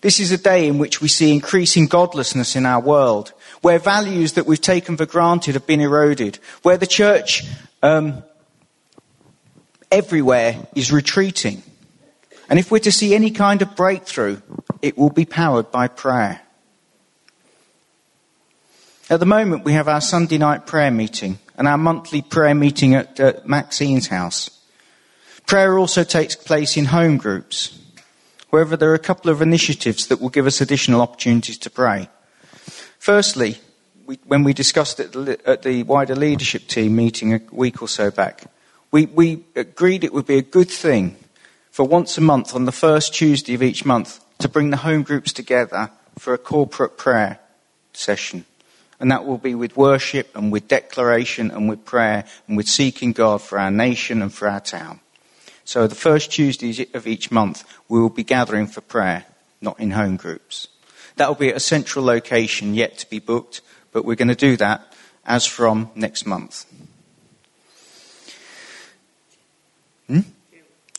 This 0.00 0.20
is 0.20 0.32
a 0.32 0.36
day 0.36 0.68
in 0.68 0.78
which 0.78 1.00
we 1.00 1.08
see 1.08 1.32
increasing 1.32 1.86
godlessness 1.86 2.56
in 2.56 2.66
our 2.66 2.80
world, 2.80 3.32
where 3.62 3.78
values 3.78 4.34
that 4.34 4.44
we've 4.44 4.60
taken 4.60 4.98
for 4.98 5.06
granted 5.06 5.54
have 5.54 5.66
been 5.66 5.80
eroded, 5.80 6.38
where 6.62 6.76
the 6.76 6.86
church 6.86 7.42
um, 7.82 8.22
everywhere 9.90 10.58
is 10.74 10.92
retreating. 10.92 11.62
And 12.50 12.58
if 12.58 12.70
we're 12.70 12.80
to 12.80 12.92
see 12.92 13.14
any 13.14 13.30
kind 13.30 13.62
of 13.62 13.74
breakthrough, 13.74 14.42
it 14.82 14.98
will 14.98 15.08
be 15.08 15.24
powered 15.24 15.72
by 15.72 15.88
prayer. 15.88 16.42
At 19.10 19.20
the 19.20 19.26
moment, 19.26 19.64
we 19.64 19.74
have 19.74 19.86
our 19.86 20.00
Sunday 20.00 20.38
night 20.38 20.66
prayer 20.66 20.90
meeting 20.90 21.38
and 21.58 21.68
our 21.68 21.76
monthly 21.76 22.22
prayer 22.22 22.54
meeting 22.54 22.94
at 22.94 23.20
uh, 23.20 23.34
Maxine's 23.44 24.06
house. 24.06 24.48
Prayer 25.46 25.78
also 25.78 26.04
takes 26.04 26.34
place 26.34 26.78
in 26.78 26.86
home 26.86 27.18
groups. 27.18 27.78
However, 28.50 28.78
there 28.78 28.90
are 28.90 28.94
a 28.94 28.98
couple 28.98 29.30
of 29.30 29.42
initiatives 29.42 30.06
that 30.06 30.22
will 30.22 30.30
give 30.30 30.46
us 30.46 30.62
additional 30.62 31.02
opportunities 31.02 31.58
to 31.58 31.70
pray. 31.70 32.08
Firstly, 32.98 33.58
we, 34.06 34.18
when 34.24 34.42
we 34.42 34.54
discussed 34.54 34.98
it 34.98 35.14
at 35.44 35.62
the 35.62 35.82
wider 35.82 36.16
leadership 36.16 36.66
team 36.66 36.96
meeting 36.96 37.34
a 37.34 37.40
week 37.52 37.82
or 37.82 37.88
so 37.88 38.10
back, 38.10 38.44
we, 38.90 39.04
we 39.04 39.44
agreed 39.54 40.02
it 40.02 40.14
would 40.14 40.26
be 40.26 40.38
a 40.38 40.42
good 40.42 40.70
thing 40.70 41.16
for 41.70 41.86
once 41.86 42.16
a 42.16 42.22
month 42.22 42.54
on 42.54 42.64
the 42.64 42.72
first 42.72 43.12
Tuesday 43.12 43.52
of 43.52 43.62
each 43.62 43.84
month 43.84 44.24
to 44.38 44.48
bring 44.48 44.70
the 44.70 44.78
home 44.78 45.02
groups 45.02 45.30
together 45.30 45.90
for 46.18 46.32
a 46.32 46.38
corporate 46.38 46.96
prayer 46.96 47.38
session. 47.92 48.46
And 49.04 49.10
that 49.10 49.26
will 49.26 49.36
be 49.36 49.54
with 49.54 49.76
worship 49.76 50.34
and 50.34 50.50
with 50.50 50.66
declaration 50.66 51.50
and 51.50 51.68
with 51.68 51.84
prayer 51.84 52.24
and 52.48 52.56
with 52.56 52.66
seeking 52.66 53.12
God 53.12 53.42
for 53.42 53.58
our 53.58 53.70
nation 53.70 54.22
and 54.22 54.32
for 54.32 54.48
our 54.48 54.60
town. 54.60 55.00
So 55.66 55.86
the 55.86 55.94
first 55.94 56.32
Tuesdays 56.32 56.80
of 56.94 57.06
each 57.06 57.30
month, 57.30 57.64
we 57.86 58.00
will 58.00 58.08
be 58.08 58.24
gathering 58.24 58.66
for 58.66 58.80
prayer, 58.80 59.26
not 59.60 59.78
in 59.78 59.90
home 59.90 60.16
groups. 60.16 60.68
That 61.16 61.28
will 61.28 61.34
be 61.34 61.50
at 61.50 61.56
a 61.56 61.60
central 61.60 62.02
location 62.02 62.72
yet 62.72 62.96
to 62.96 63.10
be 63.10 63.18
booked, 63.18 63.60
but 63.92 64.06
we're 64.06 64.14
going 64.14 64.28
to 64.28 64.34
do 64.34 64.56
that 64.56 64.94
as 65.26 65.44
from 65.44 65.90
next 65.94 66.24
month. 66.24 66.64
Hmm? 70.06 70.20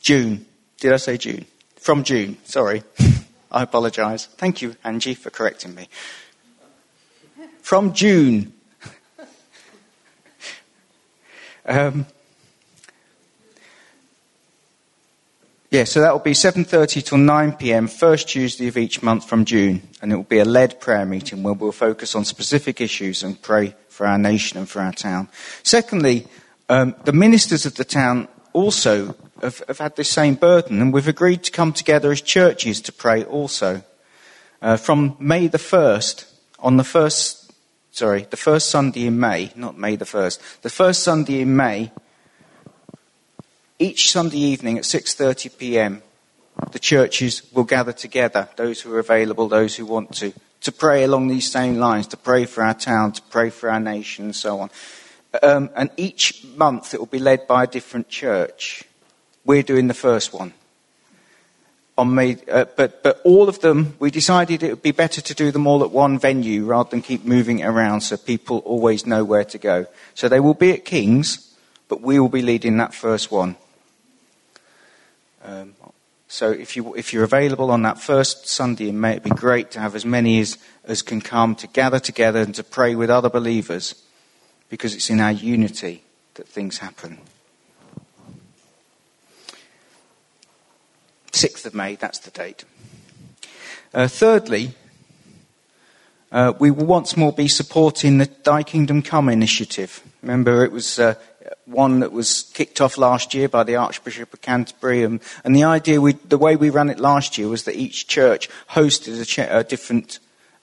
June. 0.00 0.46
Did 0.78 0.92
I 0.92 0.98
say 0.98 1.18
June? 1.18 1.44
From 1.74 2.04
June, 2.04 2.36
sorry. 2.44 2.84
I 3.50 3.64
apologise. 3.64 4.26
Thank 4.26 4.62
you, 4.62 4.76
Angie, 4.84 5.14
for 5.14 5.30
correcting 5.30 5.74
me. 5.74 5.88
From 7.66 7.94
June. 7.94 8.52
um, 11.66 12.06
Yeah, 15.72 15.82
so 15.82 16.00
that 16.00 16.12
will 16.12 16.20
be 16.20 16.30
7.30 16.30 17.04
till 17.04 17.18
9 17.18 17.54
p.m., 17.54 17.88
first 17.88 18.28
Tuesday 18.28 18.68
of 18.68 18.78
each 18.78 19.02
month 19.02 19.28
from 19.28 19.44
June. 19.44 19.82
And 20.00 20.12
it 20.12 20.14
will 20.14 20.22
be 20.22 20.38
a 20.38 20.44
led 20.44 20.80
prayer 20.80 21.04
meeting 21.04 21.42
where 21.42 21.54
we'll 21.54 21.72
focus 21.72 22.14
on 22.14 22.24
specific 22.24 22.80
issues 22.80 23.24
and 23.24 23.42
pray 23.42 23.74
for 23.88 24.06
our 24.06 24.16
nation 24.16 24.58
and 24.58 24.68
for 24.68 24.80
our 24.80 24.92
town. 24.92 25.28
Secondly, 25.64 26.28
um, 26.68 26.94
the 27.04 27.12
ministers 27.12 27.66
of 27.66 27.74
the 27.74 27.84
town 27.84 28.28
also 28.52 29.16
have, 29.42 29.60
have, 29.66 29.78
had 29.78 29.96
this 29.96 30.08
same 30.08 30.36
burden, 30.36 30.80
and 30.80 30.92
we've 30.92 31.08
agreed 31.08 31.42
to 31.42 31.50
come 31.50 31.72
together 31.72 32.12
as 32.12 32.20
churches 32.20 32.80
to 32.82 32.92
pray 32.92 33.24
also. 33.24 33.82
Uh, 34.62 34.76
from 34.76 35.16
May 35.18 35.48
the 35.48 35.58
1st, 35.58 36.32
on 36.60 36.76
the 36.76 36.84
first, 36.84 37.45
sorry, 37.96 38.26
the 38.28 38.36
first 38.36 38.68
Sunday 38.68 39.06
in 39.06 39.18
May, 39.18 39.50
not 39.56 39.78
May 39.78 39.96
the 39.96 40.04
1st, 40.04 40.60
the 40.60 40.70
first 40.70 41.02
Sunday 41.02 41.40
in 41.40 41.56
May, 41.56 41.90
each 43.78 44.10
Sunday 44.10 44.38
evening 44.38 44.78
at 44.78 44.84
6:30 44.84 45.58
p.m., 45.58 46.02
the 46.72 46.78
churches 46.78 47.42
will 47.52 47.64
gather 47.64 47.92
together, 47.92 48.48
those 48.56 48.80
who 48.80 48.92
are 48.94 48.98
available, 48.98 49.48
those 49.48 49.76
who 49.76 49.86
want 49.86 50.12
to, 50.14 50.32
to 50.60 50.72
pray 50.72 51.04
along 51.04 51.28
these 51.28 51.50
same 51.50 51.76
lines, 51.78 52.06
to 52.08 52.16
pray 52.16 52.44
for 52.44 52.62
our 52.62 52.74
town, 52.74 53.12
to 53.12 53.22
pray 53.22 53.50
for 53.50 53.70
our 53.70 53.80
nation, 53.80 54.26
and 54.26 54.36
so 54.36 54.60
on. 54.60 54.70
Um, 55.42 55.70
and 55.74 55.90
each 55.96 56.44
month 56.56 56.94
it 56.94 57.00
will 57.00 57.06
be 57.06 57.18
led 57.18 57.46
by 57.46 57.64
a 57.64 57.66
different 57.66 58.08
church. 58.08 58.84
We're 59.44 59.62
doing 59.62 59.88
the 59.88 59.94
first 59.94 60.32
one. 60.32 60.52
On 61.98 62.14
May, 62.14 62.36
uh, 62.50 62.66
but, 62.76 63.02
but 63.02 63.20
all 63.24 63.48
of 63.48 63.60
them, 63.60 63.96
we 63.98 64.10
decided 64.10 64.62
it 64.62 64.68
would 64.68 64.82
be 64.82 64.90
better 64.90 65.22
to 65.22 65.34
do 65.34 65.50
them 65.50 65.66
all 65.66 65.82
at 65.82 65.90
one 65.90 66.18
venue 66.18 66.64
rather 66.64 66.90
than 66.90 67.00
keep 67.00 67.24
moving 67.24 67.64
around 67.64 68.02
so 68.02 68.18
people 68.18 68.58
always 68.58 69.06
know 69.06 69.24
where 69.24 69.44
to 69.44 69.56
go. 69.56 69.86
So 70.14 70.28
they 70.28 70.40
will 70.40 70.54
be 70.54 70.72
at 70.72 70.84
King's, 70.84 71.54
but 71.88 72.02
we 72.02 72.20
will 72.20 72.28
be 72.28 72.42
leading 72.42 72.76
that 72.76 72.92
first 72.92 73.32
one. 73.32 73.56
Um, 75.42 75.74
so 76.28 76.50
if, 76.50 76.76
you, 76.76 76.94
if 76.94 77.12
you're 77.12 77.24
available 77.24 77.70
on 77.70 77.82
that 77.82 78.00
first 78.00 78.48
Sunday 78.48 78.88
in 78.88 79.00
May, 79.00 79.12
it'd 79.12 79.22
be 79.22 79.30
great 79.30 79.70
to 79.70 79.80
have 79.80 79.94
as 79.94 80.04
many 80.04 80.40
as, 80.40 80.58
as 80.84 81.00
can 81.00 81.20
come 81.20 81.54
to 81.56 81.66
gather 81.68 82.00
together 82.00 82.40
and 82.40 82.54
to 82.56 82.64
pray 82.64 82.94
with 82.94 83.10
other 83.10 83.30
believers 83.30 83.94
because 84.68 84.94
it's 84.94 85.08
in 85.08 85.20
our 85.20 85.32
unity 85.32 86.02
that 86.34 86.48
things 86.48 86.78
happen. 86.78 87.18
6th 91.36 91.66
of 91.66 91.74
May, 91.74 91.96
that's 91.96 92.18
the 92.20 92.30
date. 92.30 92.64
Uh, 93.92 94.08
thirdly, 94.08 94.74
uh, 96.32 96.52
we 96.58 96.70
will 96.70 96.86
once 96.86 97.16
more 97.16 97.32
be 97.32 97.48
supporting 97.48 98.18
the 98.18 98.28
Thy 98.42 98.62
Kingdom 98.62 99.02
Come 99.02 99.28
initiative. 99.28 100.02
Remember, 100.22 100.64
it 100.64 100.72
was 100.72 100.98
uh, 100.98 101.14
one 101.66 102.00
that 102.00 102.12
was 102.12 102.50
kicked 102.54 102.80
off 102.80 102.98
last 102.98 103.34
year 103.34 103.48
by 103.48 103.62
the 103.62 103.76
Archbishop 103.76 104.32
of 104.32 104.40
Canterbury, 104.40 105.02
and, 105.02 105.20
and 105.44 105.54
the 105.54 105.64
idea, 105.64 106.00
we, 106.00 106.12
the 106.12 106.38
way 106.38 106.56
we 106.56 106.70
ran 106.70 106.88
it 106.88 106.98
last 106.98 107.38
year 107.38 107.48
was 107.48 107.64
that 107.64 107.76
each 107.76 108.06
church 108.06 108.48
hosted 108.70 109.38
a, 109.38 109.58
a 109.58 109.64
different 109.64 110.18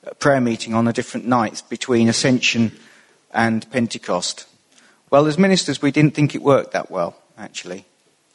uh, 0.05 0.13
prayer 0.15 0.41
meeting 0.41 0.73
on 0.73 0.87
a 0.87 0.93
different 0.93 1.27
night 1.27 1.61
between 1.69 2.09
Ascension 2.09 2.71
and 3.31 3.69
Pentecost. 3.71 4.47
Well, 5.09 5.27
as 5.27 5.37
ministers, 5.37 5.81
we 5.81 5.91
didn't 5.91 6.15
think 6.15 6.33
it 6.33 6.41
worked 6.41 6.71
that 6.71 6.89
well, 6.89 7.15
actually. 7.37 7.85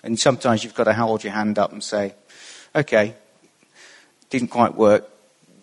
And 0.04 0.18
sometimes 0.18 0.62
you've 0.62 0.74
got 0.74 0.84
to 0.84 0.94
hold 0.94 1.24
your 1.24 1.32
hand 1.32 1.58
up 1.58 1.72
and 1.72 1.82
say, 1.82 2.14
okay, 2.74 3.14
didn't 4.30 4.48
quite 4.48 4.74
work. 4.74 5.08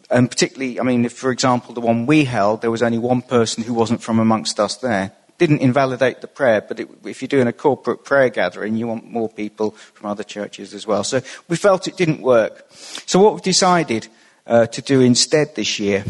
And 0.10 0.30
particularly, 0.30 0.80
I 0.80 0.84
mean, 0.84 1.06
if, 1.06 1.14
for 1.14 1.32
example, 1.32 1.74
the 1.74 1.82
one 1.82 2.06
we 2.06 2.26
held, 2.26 2.62
there 2.62 2.72
was 2.72 2.84
only 2.84 3.00
one 3.00 3.22
person 3.22 3.64
who 3.64 3.74
wasn't 3.74 4.04
from 4.04 4.20
amongst 4.20 4.60
us 4.60 4.78
there. 4.78 5.12
Didn't 5.38 5.60
invalidate 5.60 6.22
the 6.22 6.28
prayer, 6.28 6.62
but 6.62 6.80
it, 6.80 6.90
if 7.04 7.22
you're 7.22 7.28
doing 7.28 7.48
a 7.48 7.54
corporate 7.54 8.06
prayer 8.06 8.30
gathering, 8.30 8.76
you 8.76 8.88
want 8.88 9.10
more 9.10 9.28
people 9.28 9.72
from 9.72 10.10
other 10.10 10.24
churches 10.24 10.74
as 10.74 10.88
well. 10.88 11.04
So 11.04 11.22
we 11.50 11.58
felt 11.58 11.88
it 11.88 11.98
didn't 11.98 12.22
work. 12.22 12.66
So 12.72 13.20
what 13.20 13.34
we've 13.34 13.42
decided 13.42 14.08
uh, 14.48 14.68
to 14.68 14.82
do 14.82 15.02
instead 15.02 15.56
this 15.56 15.80
year, 15.80 16.06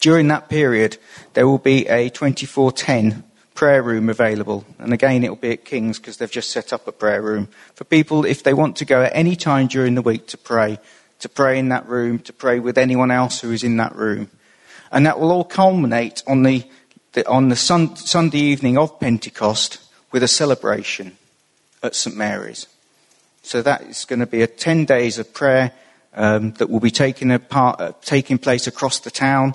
during 0.00 0.28
that 0.28 0.48
period, 0.48 0.96
there 1.34 1.46
will 1.46 1.58
be 1.58 1.86
a 1.86 2.08
2410 2.08 3.22
prayer 3.56 3.82
room 3.82 4.08
available. 4.08 4.64
And 4.78 4.92
again, 4.92 5.24
it 5.24 5.30
will 5.30 5.36
be 5.36 5.50
at 5.50 5.64
King's 5.64 5.98
because 5.98 6.18
they've 6.18 6.30
just 6.30 6.50
set 6.50 6.72
up 6.72 6.86
a 6.86 6.92
prayer 6.92 7.20
room 7.20 7.48
for 7.74 7.84
people 7.84 8.24
if 8.24 8.44
they 8.44 8.54
want 8.54 8.76
to 8.76 8.84
go 8.84 9.02
at 9.02 9.12
any 9.14 9.34
time 9.34 9.66
during 9.66 9.96
the 9.96 10.02
week 10.02 10.28
to 10.28 10.38
pray, 10.38 10.78
to 11.18 11.28
pray 11.28 11.58
in 11.58 11.70
that 11.70 11.88
room, 11.88 12.20
to 12.20 12.32
pray 12.32 12.60
with 12.60 12.78
anyone 12.78 13.10
else 13.10 13.40
who 13.40 13.50
is 13.50 13.64
in 13.64 13.78
that 13.78 13.96
room. 13.96 14.30
And 14.92 15.06
that 15.06 15.18
will 15.18 15.32
all 15.32 15.44
culminate 15.44 16.22
on 16.28 16.44
the, 16.44 16.64
the 17.12 17.26
on 17.28 17.48
the 17.48 17.56
sun, 17.56 17.96
Sunday 17.96 18.38
evening 18.38 18.78
of 18.78 19.00
Pentecost 19.00 19.78
with 20.12 20.22
a 20.22 20.28
celebration 20.28 21.16
at 21.82 21.96
St. 21.96 22.16
Mary's. 22.16 22.66
So 23.42 23.62
that 23.62 23.82
is 23.82 24.04
going 24.04 24.20
to 24.20 24.26
be 24.26 24.42
a 24.42 24.46
10 24.46 24.84
days 24.84 25.18
of 25.18 25.32
prayer 25.32 25.72
um, 26.14 26.52
that 26.52 26.70
will 26.70 26.80
be 26.80 26.90
taking, 26.90 27.30
uh, 27.30 27.92
taking 28.02 28.38
place 28.38 28.66
across 28.66 29.00
the 29.00 29.10
town 29.10 29.54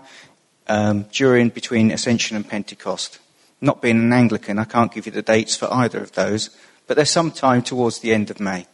um, 0.68 1.06
during 1.12 1.50
between 1.50 1.92
Ascension 1.92 2.38
and 2.38 2.48
Pentecost. 2.48 3.20
Not 3.62 3.82
being 3.82 4.00
an 4.00 4.12
Anglican, 4.12 4.58
I 4.58 4.66
can't 4.66 4.92
give 4.92 5.06
you 5.06 5.12
the 5.12 5.22
dates 5.22 5.56
for 5.56 5.72
either 5.72 6.00
of 6.00 6.14
those, 6.14 6.50
but 6.88 6.96
they're 6.96 7.06
sometime 7.06 7.62
towards 7.62 8.00
the 8.00 8.12
end 8.14 8.32
of 8.32 8.40
May. 8.40 8.66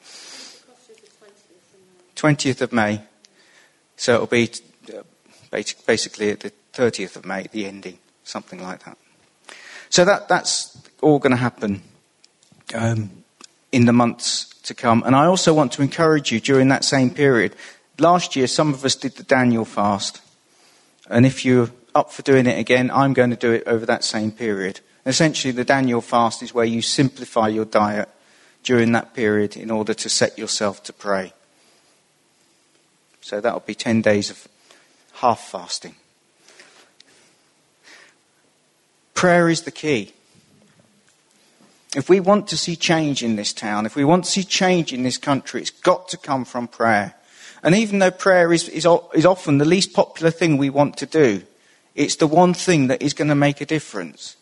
20th 2.15 2.61
of 2.61 2.73
May. 2.73 3.01
So 3.95 4.15
it'll 4.15 4.27
be 4.27 4.49
uh, 4.93 5.03
basically 5.51 6.31
at 6.31 6.39
the 6.39 6.51
30th 6.73 7.15
of 7.15 7.25
May, 7.25 7.43
the 7.51 7.65
ending, 7.65 7.99
something 8.23 8.61
like 8.61 8.85
that. 8.85 8.97
So 9.89 10.05
that, 10.05 10.27
that's 10.27 10.77
all 11.01 11.19
going 11.19 11.31
to 11.31 11.37
happen 11.37 11.81
um, 12.73 13.23
in 13.71 13.85
the 13.85 13.93
months 13.93 14.53
to 14.63 14.73
come. 14.73 15.03
And 15.05 15.15
I 15.15 15.25
also 15.25 15.53
want 15.53 15.71
to 15.73 15.81
encourage 15.81 16.31
you 16.31 16.39
during 16.39 16.67
that 16.69 16.83
same 16.83 17.09
period. 17.09 17.55
Last 17.99 18.35
year, 18.35 18.47
some 18.47 18.73
of 18.73 18.83
us 18.83 18.95
did 18.95 19.15
the 19.15 19.23
Daniel 19.23 19.65
fast. 19.65 20.21
And 21.09 21.25
if 21.25 21.45
you're 21.45 21.69
up 21.97 22.11
for 22.11 22.21
doing 22.21 22.45
it 22.45 22.57
again, 22.57 22.91
I'm 22.91 23.13
going 23.13 23.31
to 23.31 23.35
do 23.35 23.51
it 23.51 23.63
over 23.67 23.85
that 23.87 24.03
same 24.03 24.31
period. 24.31 24.79
Essentially, 25.05 25.51
the 25.51 25.65
Daniel 25.65 25.99
fast 25.99 26.43
is 26.43 26.53
where 26.53 26.65
you 26.65 26.81
simplify 26.81 27.47
your 27.47 27.65
diet 27.65 28.07
during 28.63 28.91
that 28.91 29.13
period 29.13 29.57
in 29.57 29.71
order 29.71 29.93
to 29.93 30.09
set 30.09 30.37
yourself 30.37 30.83
to 30.83 30.93
pray. 30.93 31.33
So 33.21 33.41
that'll 33.41 33.61
be 33.61 33.75
10 33.75 34.01
days 34.01 34.29
of 34.29 34.47
half 35.13 35.39
fasting. 35.39 35.95
Prayer 39.13 39.49
is 39.49 39.63
the 39.63 39.71
key. 39.71 40.13
If 41.95 42.09
we 42.09 42.19
want 42.19 42.47
to 42.49 42.57
see 42.57 42.75
change 42.75 43.23
in 43.23 43.37
this 43.37 43.53
town, 43.53 43.85
if 43.85 43.95
we 43.95 44.05
want 44.05 44.25
to 44.25 44.31
see 44.31 44.43
change 44.43 44.93
in 44.93 45.01
this 45.03 45.17
country, 45.17 45.61
it's 45.61 45.71
got 45.71 46.09
to 46.09 46.17
come 46.17 46.45
from 46.45 46.67
prayer. 46.67 47.15
And 47.63 47.73
even 47.73 47.99
though 47.99 48.11
prayer 48.11 48.53
is, 48.53 48.69
is, 48.69 48.85
is 49.13 49.25
often 49.25 49.57
the 49.57 49.65
least 49.65 49.93
popular 49.93 50.29
thing 50.29 50.57
we 50.57 50.69
want 50.69 50.97
to 50.97 51.05
do, 51.05 51.41
it's 51.97 52.15
the 52.15 52.27
one 52.27 52.53
thing 52.53 52.87
that 52.87 53.01
is 53.01 53.13
going 53.13 53.27
to 53.27 53.35
make 53.35 53.59
a 53.59 53.65
difference. 53.65 54.37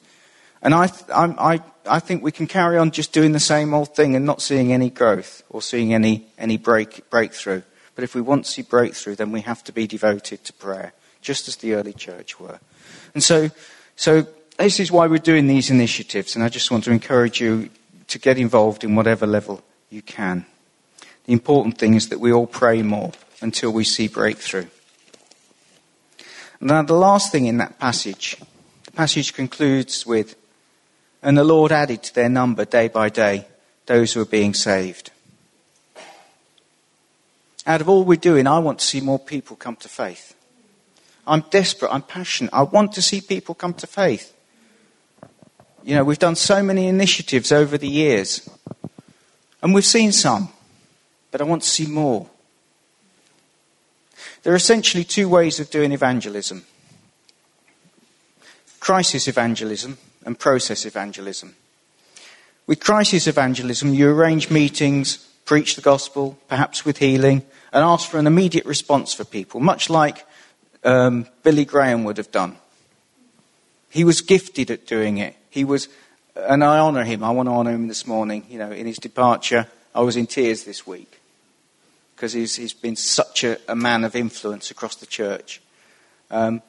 And 0.61 0.73
I, 0.73 0.89
I, 1.09 1.61
I 1.87 1.99
think 1.99 2.21
we 2.21 2.31
can 2.31 2.47
carry 2.47 2.77
on 2.77 2.91
just 2.91 3.13
doing 3.13 3.31
the 3.31 3.39
same 3.39 3.73
old 3.73 3.95
thing 3.95 4.15
and 4.15 4.25
not 4.25 4.41
seeing 4.41 4.73
any 4.73 4.89
growth 4.89 5.41
or 5.49 5.61
seeing 5.61 5.93
any, 5.93 6.27
any 6.37 6.57
break, 6.57 7.09
breakthrough. 7.09 7.61
But 7.95 8.03
if 8.03 8.13
we 8.13 8.21
want 8.21 8.45
to 8.45 8.51
see 8.51 8.61
breakthrough, 8.61 9.15
then 9.15 9.31
we 9.31 9.41
have 9.41 9.63
to 9.63 9.71
be 9.71 9.87
devoted 9.87 10.43
to 10.43 10.53
prayer, 10.53 10.93
just 11.21 11.47
as 11.47 11.55
the 11.55 11.73
early 11.75 11.93
church 11.93 12.39
were. 12.39 12.59
And 13.13 13.23
so, 13.23 13.49
so 13.95 14.27
this 14.57 14.81
is 14.81 14.91
why 14.91 15.07
we're 15.07 15.19
doing 15.19 15.47
these 15.47 15.69
initiatives, 15.69 16.35
and 16.35 16.43
I 16.43 16.49
just 16.49 16.71
want 16.71 16.83
to 16.83 16.91
encourage 16.91 17.39
you 17.39 17.69
to 18.07 18.19
get 18.19 18.37
involved 18.37 18.83
in 18.83 18.95
whatever 18.95 19.25
level 19.25 19.63
you 19.89 20.01
can. 20.01 20.45
The 21.25 21.33
important 21.33 21.77
thing 21.77 21.93
is 21.93 22.09
that 22.09 22.19
we 22.19 22.33
all 22.33 22.47
pray 22.47 22.81
more 22.81 23.13
until 23.41 23.71
we 23.71 23.85
see 23.85 24.09
breakthrough. 24.09 24.67
Now, 26.59 26.81
the 26.81 26.93
last 26.93 27.31
thing 27.31 27.45
in 27.45 27.57
that 27.57 27.79
passage, 27.79 28.37
the 28.85 28.91
passage 28.91 29.33
concludes 29.33 30.05
with, 30.05 30.35
and 31.21 31.37
the 31.37 31.43
Lord 31.43 31.71
added 31.71 32.03
to 32.03 32.15
their 32.15 32.29
number 32.29 32.65
day 32.65 32.87
by 32.87 33.09
day 33.09 33.47
those 33.85 34.13
who 34.13 34.21
are 34.21 34.25
being 34.25 34.53
saved. 34.53 35.11
Out 37.67 37.81
of 37.81 37.89
all 37.89 38.03
we're 38.03 38.15
doing, 38.15 38.47
I 38.47 38.59
want 38.59 38.79
to 38.79 38.85
see 38.85 39.01
more 39.01 39.19
people 39.19 39.55
come 39.55 39.75
to 39.77 39.89
faith. 39.89 40.35
I'm 41.27 41.43
desperate, 41.49 41.91
I'm 41.91 42.03
passionate, 42.03 42.53
I 42.53 42.63
want 42.63 42.93
to 42.93 43.01
see 43.01 43.21
people 43.21 43.55
come 43.55 43.73
to 43.75 43.87
faith. 43.87 44.33
You 45.83 45.95
know, 45.95 46.03
we've 46.03 46.19
done 46.19 46.35
so 46.35 46.63
many 46.63 46.87
initiatives 46.87 47.51
over 47.51 47.77
the 47.77 47.87
years, 47.87 48.47
and 49.61 49.73
we've 49.73 49.85
seen 49.85 50.11
some 50.11 50.49
but 51.35 51.41
I 51.41 51.43
want 51.49 51.63
to 51.63 51.69
see 51.69 51.85
more. 51.85 52.29
There 54.45 54.53
are 54.53 54.55
essentially 54.55 55.03
two 55.03 55.27
ways 55.27 55.59
of 55.59 55.71
doing 55.71 55.91
evangelism 55.91 56.65
crisis 58.79 59.27
evangelism 59.27 59.97
and 60.23 60.37
process 60.37 60.85
evangelism. 60.85 61.55
With 62.67 62.79
crisis 62.79 63.25
evangelism, 63.25 63.95
you 63.95 64.11
arrange 64.11 64.51
meetings, 64.51 65.17
preach 65.45 65.75
the 65.75 65.81
gospel, 65.81 66.37
perhaps 66.47 66.85
with 66.85 66.99
healing, 66.99 67.41
and 67.73 67.83
ask 67.83 68.07
for 68.07 68.19
an 68.19 68.27
immediate 68.27 68.67
response 68.67 69.11
for 69.11 69.23
people, 69.25 69.59
much 69.59 69.89
like 69.89 70.23
um, 70.83 71.25
Billy 71.41 71.65
Graham 71.65 72.03
would 72.03 72.17
have 72.17 72.31
done. 72.31 72.57
He 73.89 74.03
was 74.03 74.21
gifted 74.21 74.69
at 74.69 74.85
doing 74.85 75.17
it. 75.17 75.35
He 75.49 75.63
was, 75.63 75.89
and 76.35 76.63
I 76.63 76.77
honour 76.77 77.05
him. 77.05 77.23
I 77.23 77.31
want 77.31 77.47
to 77.49 77.53
honour 77.53 77.71
him 77.71 77.87
this 77.87 78.05
morning. 78.05 78.45
You 78.47 78.59
know, 78.59 78.71
in 78.71 78.85
his 78.85 78.99
departure, 78.99 79.65
I 79.95 80.01
was 80.01 80.15
in 80.15 80.27
tears 80.27 80.63
this 80.63 80.85
week 80.85 81.19
because 82.15 82.33
he's, 82.33 82.55
he's 82.55 82.73
been 82.73 82.95
such 82.95 83.43
a, 83.43 83.57
a, 83.67 83.75
man 83.75 84.03
of 84.03 84.15
influence 84.15 84.71
across 84.71 84.95
the 84.95 85.05
church. 85.05 85.61
Um, 86.31 86.61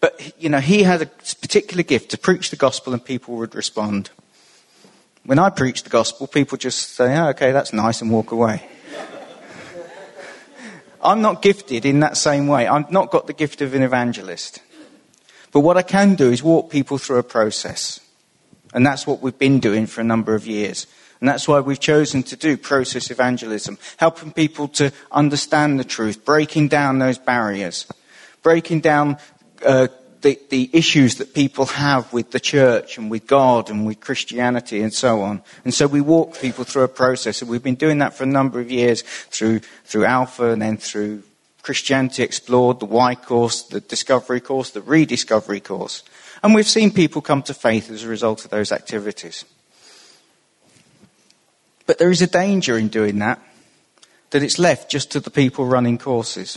but, 0.00 0.34
you 0.38 0.48
know, 0.48 0.60
he 0.60 0.82
had 0.82 1.02
a 1.02 1.06
particular 1.06 1.82
gift 1.82 2.10
to 2.10 2.18
preach 2.18 2.50
the 2.50 2.56
gospel 2.56 2.92
and 2.92 3.04
people 3.04 3.36
would 3.36 3.54
respond. 3.54 4.10
When 5.24 5.38
I 5.38 5.50
preach 5.50 5.82
the 5.82 5.90
gospel, 5.90 6.26
people 6.26 6.58
just 6.58 6.94
say, 6.94 7.16
oh, 7.18 7.28
okay, 7.28 7.52
that's 7.52 7.72
nice, 7.72 8.00
and 8.00 8.10
walk 8.10 8.32
away. 8.32 8.66
I'm 11.02 11.20
not 11.22 11.42
gifted 11.42 11.84
in 11.84 12.00
that 12.00 12.16
same 12.16 12.46
way. 12.46 12.66
I've 12.66 12.90
not 12.90 13.10
got 13.10 13.26
the 13.26 13.32
gift 13.32 13.60
of 13.60 13.74
an 13.74 13.82
evangelist. 13.82 14.60
But 15.52 15.60
what 15.60 15.76
I 15.76 15.82
can 15.82 16.14
do 16.14 16.30
is 16.30 16.42
walk 16.42 16.70
people 16.70 16.98
through 16.98 17.18
a 17.18 17.22
process. 17.22 18.00
And 18.72 18.86
that's 18.86 19.06
what 19.06 19.20
we've 19.20 19.38
been 19.38 19.60
doing 19.60 19.86
for 19.86 20.00
a 20.00 20.04
number 20.04 20.34
of 20.34 20.46
years. 20.46 20.86
And 21.20 21.28
that's 21.28 21.46
why 21.46 21.60
we've 21.60 21.78
chosen 21.78 22.22
to 22.24 22.36
do 22.36 22.56
process 22.56 23.10
evangelism, 23.10 23.78
helping 23.98 24.32
people 24.32 24.68
to 24.68 24.90
understand 25.12 25.78
the 25.78 25.84
truth, 25.84 26.24
breaking 26.24 26.68
down 26.68 26.98
those 26.98 27.18
barriers, 27.18 27.86
breaking 28.42 28.80
down 28.80 29.18
uh, 29.64 29.88
the, 30.22 30.38
the 30.48 30.70
issues 30.72 31.16
that 31.16 31.34
people 31.34 31.66
have 31.66 32.12
with 32.12 32.30
the 32.30 32.40
church 32.40 32.98
and 32.98 33.10
with 33.10 33.26
God 33.26 33.70
and 33.70 33.86
with 33.86 34.00
Christianity 34.00 34.80
and 34.80 34.92
so 34.92 35.22
on. 35.22 35.42
And 35.64 35.72
so 35.72 35.86
we 35.86 36.00
walk 36.00 36.40
people 36.40 36.64
through 36.64 36.82
a 36.82 36.88
process, 36.88 37.42
and 37.42 37.50
we've 37.50 37.62
been 37.62 37.74
doing 37.74 37.98
that 37.98 38.14
for 38.14 38.24
a 38.24 38.26
number 38.26 38.60
of 38.60 38.70
years 38.70 39.02
through, 39.02 39.60
through 39.84 40.04
Alpha 40.06 40.50
and 40.50 40.62
then 40.62 40.76
through 40.76 41.22
Christianity 41.62 42.22
Explored, 42.22 42.80
the 42.80 42.86
Y 42.86 43.14
course, 43.14 43.62
the 43.62 43.80
Discovery 43.80 44.40
course, 44.40 44.70
the 44.70 44.80
Rediscovery 44.80 45.60
course. 45.60 46.02
And 46.42 46.54
we've 46.54 46.66
seen 46.66 46.90
people 46.90 47.20
come 47.20 47.42
to 47.42 47.54
faith 47.54 47.90
as 47.90 48.04
a 48.04 48.08
result 48.08 48.44
of 48.44 48.50
those 48.50 48.72
activities. 48.72 49.44
But 51.90 51.98
there 51.98 52.12
is 52.12 52.22
a 52.22 52.28
danger 52.28 52.78
in 52.78 52.86
doing 52.86 53.18
that, 53.18 53.40
that 54.30 54.44
it's 54.44 54.60
left 54.60 54.88
just 54.88 55.10
to 55.10 55.18
the 55.18 55.28
people 55.28 55.64
running 55.64 55.98
courses. 55.98 56.56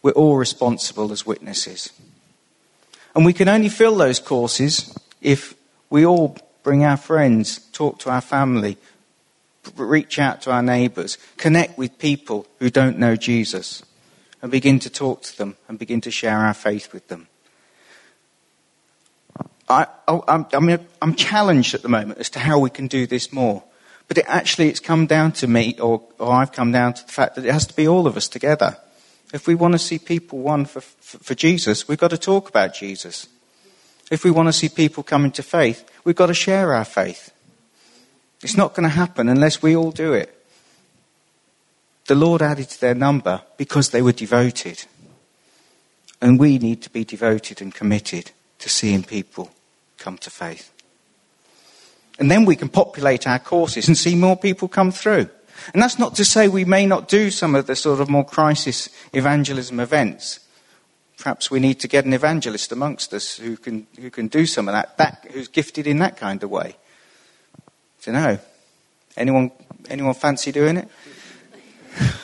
We're 0.00 0.12
all 0.12 0.38
responsible 0.38 1.12
as 1.12 1.26
witnesses. 1.26 1.92
And 3.14 3.26
we 3.26 3.34
can 3.34 3.50
only 3.50 3.68
fill 3.68 3.94
those 3.96 4.20
courses 4.20 4.96
if 5.20 5.52
we 5.90 6.06
all 6.06 6.38
bring 6.62 6.82
our 6.82 6.96
friends, 6.96 7.58
talk 7.72 7.98
to 7.98 8.10
our 8.10 8.22
family, 8.22 8.78
reach 9.76 10.18
out 10.18 10.40
to 10.40 10.50
our 10.50 10.62
neighbours, 10.62 11.18
connect 11.36 11.76
with 11.76 11.98
people 11.98 12.46
who 12.58 12.70
don't 12.70 12.98
know 12.98 13.16
Jesus, 13.16 13.82
and 14.40 14.50
begin 14.50 14.78
to 14.78 14.88
talk 14.88 15.20
to 15.24 15.36
them 15.36 15.58
and 15.68 15.78
begin 15.78 16.00
to 16.00 16.10
share 16.10 16.38
our 16.38 16.54
faith 16.54 16.94
with 16.94 17.08
them. 17.08 17.28
I, 19.72 19.86
oh, 20.08 20.24
am 20.28 20.46
I'm, 20.52 20.88
I'm 21.00 21.14
challenged 21.14 21.74
at 21.74 21.82
the 21.82 21.88
moment 21.88 22.18
as 22.18 22.30
to 22.30 22.38
how 22.38 22.58
we 22.58 22.70
can 22.70 22.86
do 22.86 23.06
this 23.06 23.32
more. 23.32 23.62
But 24.08 24.18
it 24.18 24.26
actually, 24.28 24.68
it's 24.68 24.80
come 24.80 25.06
down 25.06 25.32
to 25.32 25.46
me, 25.46 25.76
or, 25.80 26.02
or 26.18 26.32
I've 26.32 26.52
come 26.52 26.72
down 26.72 26.94
to 26.94 27.06
the 27.06 27.12
fact 27.12 27.36
that 27.36 27.46
it 27.46 27.52
has 27.52 27.66
to 27.68 27.74
be 27.74 27.88
all 27.88 28.06
of 28.06 28.16
us 28.16 28.28
together. 28.28 28.76
If 29.32 29.46
we 29.46 29.54
want 29.54 29.72
to 29.72 29.78
see 29.78 29.98
people 29.98 30.40
won 30.40 30.66
for, 30.66 30.82
for, 30.82 31.18
for 31.18 31.34
Jesus, 31.34 31.88
we've 31.88 31.98
got 31.98 32.10
to 32.10 32.18
talk 32.18 32.48
about 32.48 32.74
Jesus. 32.74 33.28
If 34.10 34.24
we 34.24 34.30
want 34.30 34.48
to 34.48 34.52
see 34.52 34.68
people 34.68 35.02
come 35.02 35.24
into 35.24 35.42
faith, 35.42 35.88
we've 36.04 36.16
got 36.16 36.26
to 36.26 36.34
share 36.34 36.74
our 36.74 36.84
faith. 36.84 37.32
It's 38.42 38.56
not 38.56 38.74
going 38.74 38.84
to 38.84 38.94
happen 38.94 39.28
unless 39.28 39.62
we 39.62 39.74
all 39.74 39.92
do 39.92 40.12
it. 40.12 40.36
The 42.08 42.14
Lord 42.14 42.42
added 42.42 42.68
to 42.68 42.80
their 42.80 42.94
number 42.94 43.40
because 43.56 43.90
they 43.90 44.02
were 44.02 44.12
devoted. 44.12 44.84
And 46.20 46.38
we 46.38 46.58
need 46.58 46.82
to 46.82 46.90
be 46.90 47.04
devoted 47.04 47.62
and 47.62 47.74
committed 47.74 48.32
to 48.58 48.68
seeing 48.68 49.04
people 49.04 49.50
come 50.02 50.18
to 50.18 50.30
faith. 50.30 50.70
And 52.18 52.30
then 52.30 52.44
we 52.44 52.56
can 52.56 52.68
populate 52.68 53.26
our 53.26 53.38
courses 53.38 53.88
and 53.88 53.96
see 53.96 54.14
more 54.14 54.36
people 54.36 54.68
come 54.68 54.90
through. 54.90 55.28
And 55.72 55.82
that's 55.82 55.98
not 55.98 56.14
to 56.16 56.24
say 56.24 56.48
we 56.48 56.64
may 56.64 56.86
not 56.86 57.08
do 57.08 57.30
some 57.30 57.54
of 57.54 57.66
the 57.66 57.76
sort 57.76 58.00
of 58.00 58.10
more 58.10 58.24
crisis 58.24 58.88
evangelism 59.12 59.78
events. 59.80 60.40
Perhaps 61.18 61.50
we 61.50 61.60
need 61.60 61.78
to 61.80 61.88
get 61.88 62.04
an 62.04 62.12
evangelist 62.12 62.72
amongst 62.72 63.14
us 63.14 63.36
who 63.36 63.56
can, 63.56 63.86
who 64.00 64.10
can 64.10 64.26
do 64.26 64.44
some 64.44 64.68
of 64.68 64.72
that, 64.72 64.98
that, 64.98 65.26
who's 65.30 65.48
gifted 65.48 65.86
in 65.86 65.98
that 65.98 66.16
kind 66.16 66.42
of 66.42 66.50
way. 66.50 66.76
I 67.56 68.04
don't 68.04 68.14
know. 68.14 68.38
Anyone, 69.16 69.52
anyone 69.88 70.14
fancy 70.14 70.50
doing 70.50 70.78
it? 70.78 70.88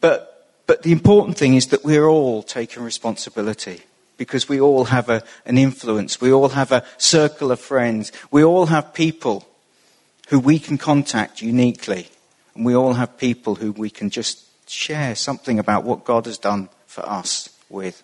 but, 0.00 0.56
but 0.66 0.82
the 0.82 0.90
important 0.90 1.38
thing 1.38 1.54
is 1.54 1.68
that 1.68 1.84
we're 1.84 2.08
all 2.08 2.42
taking 2.42 2.82
responsibility 2.82 3.82
because 4.18 4.48
we 4.48 4.60
all 4.60 4.84
have 4.84 5.08
a, 5.08 5.22
an 5.46 5.56
influence. 5.56 6.20
We 6.20 6.30
all 6.30 6.50
have 6.50 6.72
a 6.72 6.84
circle 6.98 7.50
of 7.50 7.60
friends. 7.60 8.12
We 8.30 8.44
all 8.44 8.66
have 8.66 8.92
people 8.92 9.48
who 10.28 10.38
we 10.38 10.58
can 10.58 10.76
contact 10.76 11.40
uniquely. 11.40 12.08
And 12.54 12.66
we 12.66 12.74
all 12.74 12.92
have 12.94 13.16
people 13.16 13.54
who 13.54 13.72
we 13.72 13.88
can 13.88 14.10
just 14.10 14.44
share 14.68 15.14
something 15.14 15.58
about 15.58 15.84
what 15.84 16.04
God 16.04 16.26
has 16.26 16.36
done 16.36 16.68
for 16.86 17.08
us 17.08 17.48
with. 17.70 18.02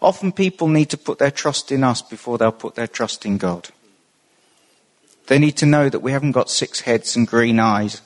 Often 0.00 0.32
people 0.32 0.68
need 0.68 0.90
to 0.90 0.96
put 0.96 1.18
their 1.18 1.30
trust 1.30 1.70
in 1.70 1.84
us 1.84 2.02
before 2.02 2.38
they'll 2.38 2.52
put 2.52 2.76
their 2.76 2.86
trust 2.86 3.26
in 3.26 3.36
God. 3.36 3.68
They 5.26 5.38
need 5.38 5.56
to 5.58 5.66
know 5.66 5.88
that 5.88 5.98
we 6.00 6.12
haven't 6.12 6.32
got 6.32 6.48
six 6.48 6.80
heads 6.80 7.14
and 7.16 7.26
green 7.26 7.60
eyes 7.60 8.00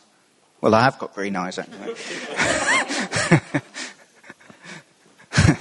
well, 0.63 0.75
I 0.77 0.85
have 0.85 0.99
got 0.99 1.13
green 1.13 1.35
eyes, 1.35 1.59
actually. 1.59 1.95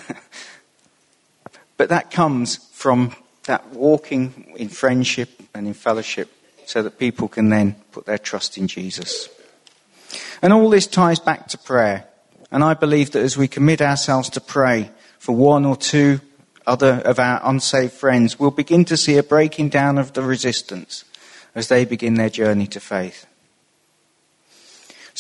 but 1.78 1.90
that 1.90 2.12
comes 2.12 2.58
from 2.72 3.16
that 3.46 3.68
walking 3.70 4.54
in 4.56 4.70
friendship 4.70 5.30
and 5.56 5.66
in 5.66 5.74
fellowship 5.74 6.32
so 6.68 6.84
that 6.84 7.00
people 7.00 7.28
can 7.28 7.50
then 7.50 7.76
put 7.92 8.06
their 8.06 8.20
trust 8.20 8.60
in 8.60 8.68
Jesus. 8.68 9.28
And 10.44 10.54
all 10.54 10.70
this 10.70 10.86
ties 10.86 11.20
back 11.20 11.48
to 11.48 11.58
prayer. 11.58 12.06
And 12.52 12.64
I 12.64 12.76
believe 12.76 13.10
that 13.12 13.24
as 13.24 13.36
we 13.36 13.48
commit 13.48 13.82
ourselves 13.82 14.30
to 14.32 14.40
pray 14.40 14.92
for 15.18 15.36
one 15.36 15.66
or 15.66 15.76
two 15.76 16.22
other 16.68 17.02
of 17.06 17.18
our 17.18 17.42
unsaved 17.44 17.94
friends, 17.94 18.40
we'll 18.40 18.52
begin 18.52 18.86
to 18.86 18.96
see 18.96 19.18
a 19.18 19.24
breaking 19.24 19.70
down 19.70 19.98
of 19.98 20.14
the 20.14 20.22
resistance 20.22 21.06
as 21.56 21.70
they 21.70 21.86
begin 21.86 22.14
their 22.14 22.30
journey 22.30 22.68
to 22.68 22.80
faith. 22.80 23.26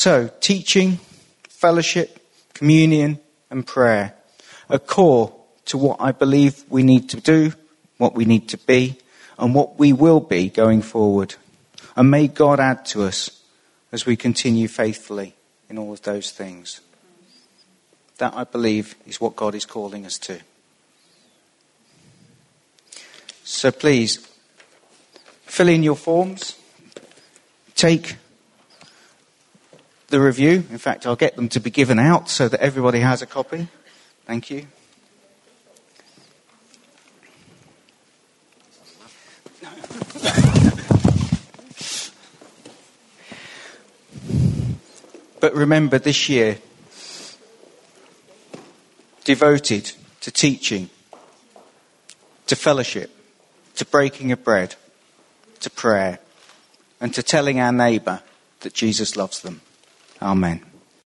So, 0.03 0.31
teaching, 0.39 0.97
fellowship, 1.47 2.17
communion, 2.55 3.19
and 3.51 3.67
prayer 3.67 4.15
are 4.67 4.79
core 4.79 5.31
to 5.65 5.77
what 5.77 6.01
I 6.01 6.11
believe 6.11 6.63
we 6.69 6.81
need 6.81 7.07
to 7.09 7.21
do, 7.21 7.53
what 7.99 8.15
we 8.15 8.25
need 8.25 8.49
to 8.49 8.57
be, 8.57 8.97
and 9.37 9.53
what 9.53 9.77
we 9.77 9.93
will 9.93 10.19
be 10.19 10.49
going 10.49 10.81
forward. 10.81 11.35
And 11.95 12.09
may 12.09 12.27
God 12.27 12.59
add 12.59 12.83
to 12.87 13.03
us 13.03 13.43
as 13.91 14.07
we 14.07 14.15
continue 14.15 14.67
faithfully 14.67 15.35
in 15.69 15.77
all 15.77 15.93
of 15.93 16.01
those 16.01 16.31
things. 16.31 16.81
That, 18.17 18.33
I 18.33 18.45
believe, 18.45 18.95
is 19.05 19.21
what 19.21 19.35
God 19.35 19.53
is 19.53 19.67
calling 19.67 20.07
us 20.07 20.17
to. 20.17 20.39
So 23.43 23.71
please, 23.71 24.27
fill 25.43 25.69
in 25.69 25.83
your 25.83 25.95
forms. 25.95 26.57
Take 27.75 28.15
the 30.11 30.21
review. 30.21 30.65
In 30.69 30.77
fact, 30.77 31.07
I'll 31.07 31.15
get 31.15 31.35
them 31.35 31.49
to 31.49 31.59
be 31.59 31.71
given 31.71 31.97
out 31.97 32.29
so 32.29 32.47
that 32.47 32.59
everybody 32.59 32.99
has 32.99 33.21
a 33.21 33.25
copy. 33.25 33.67
Thank 34.25 34.51
you. 34.51 34.67
but 45.39 45.55
remember 45.55 45.97
this 45.97 46.29
year, 46.29 46.59
devoted 49.23 49.91
to 50.19 50.31
teaching, 50.31 50.89
to 52.45 52.55
fellowship, 52.55 53.09
to 53.75 53.85
breaking 53.85 54.31
of 54.31 54.43
bread, 54.43 54.75
to 55.61 55.69
prayer, 55.69 56.19
and 56.99 57.13
to 57.13 57.23
telling 57.23 57.59
our 57.59 57.71
neighbour 57.71 58.21
that 58.59 58.73
Jesus 58.73 59.15
loves 59.15 59.39
them. 59.41 59.61
Amen. 60.21 60.70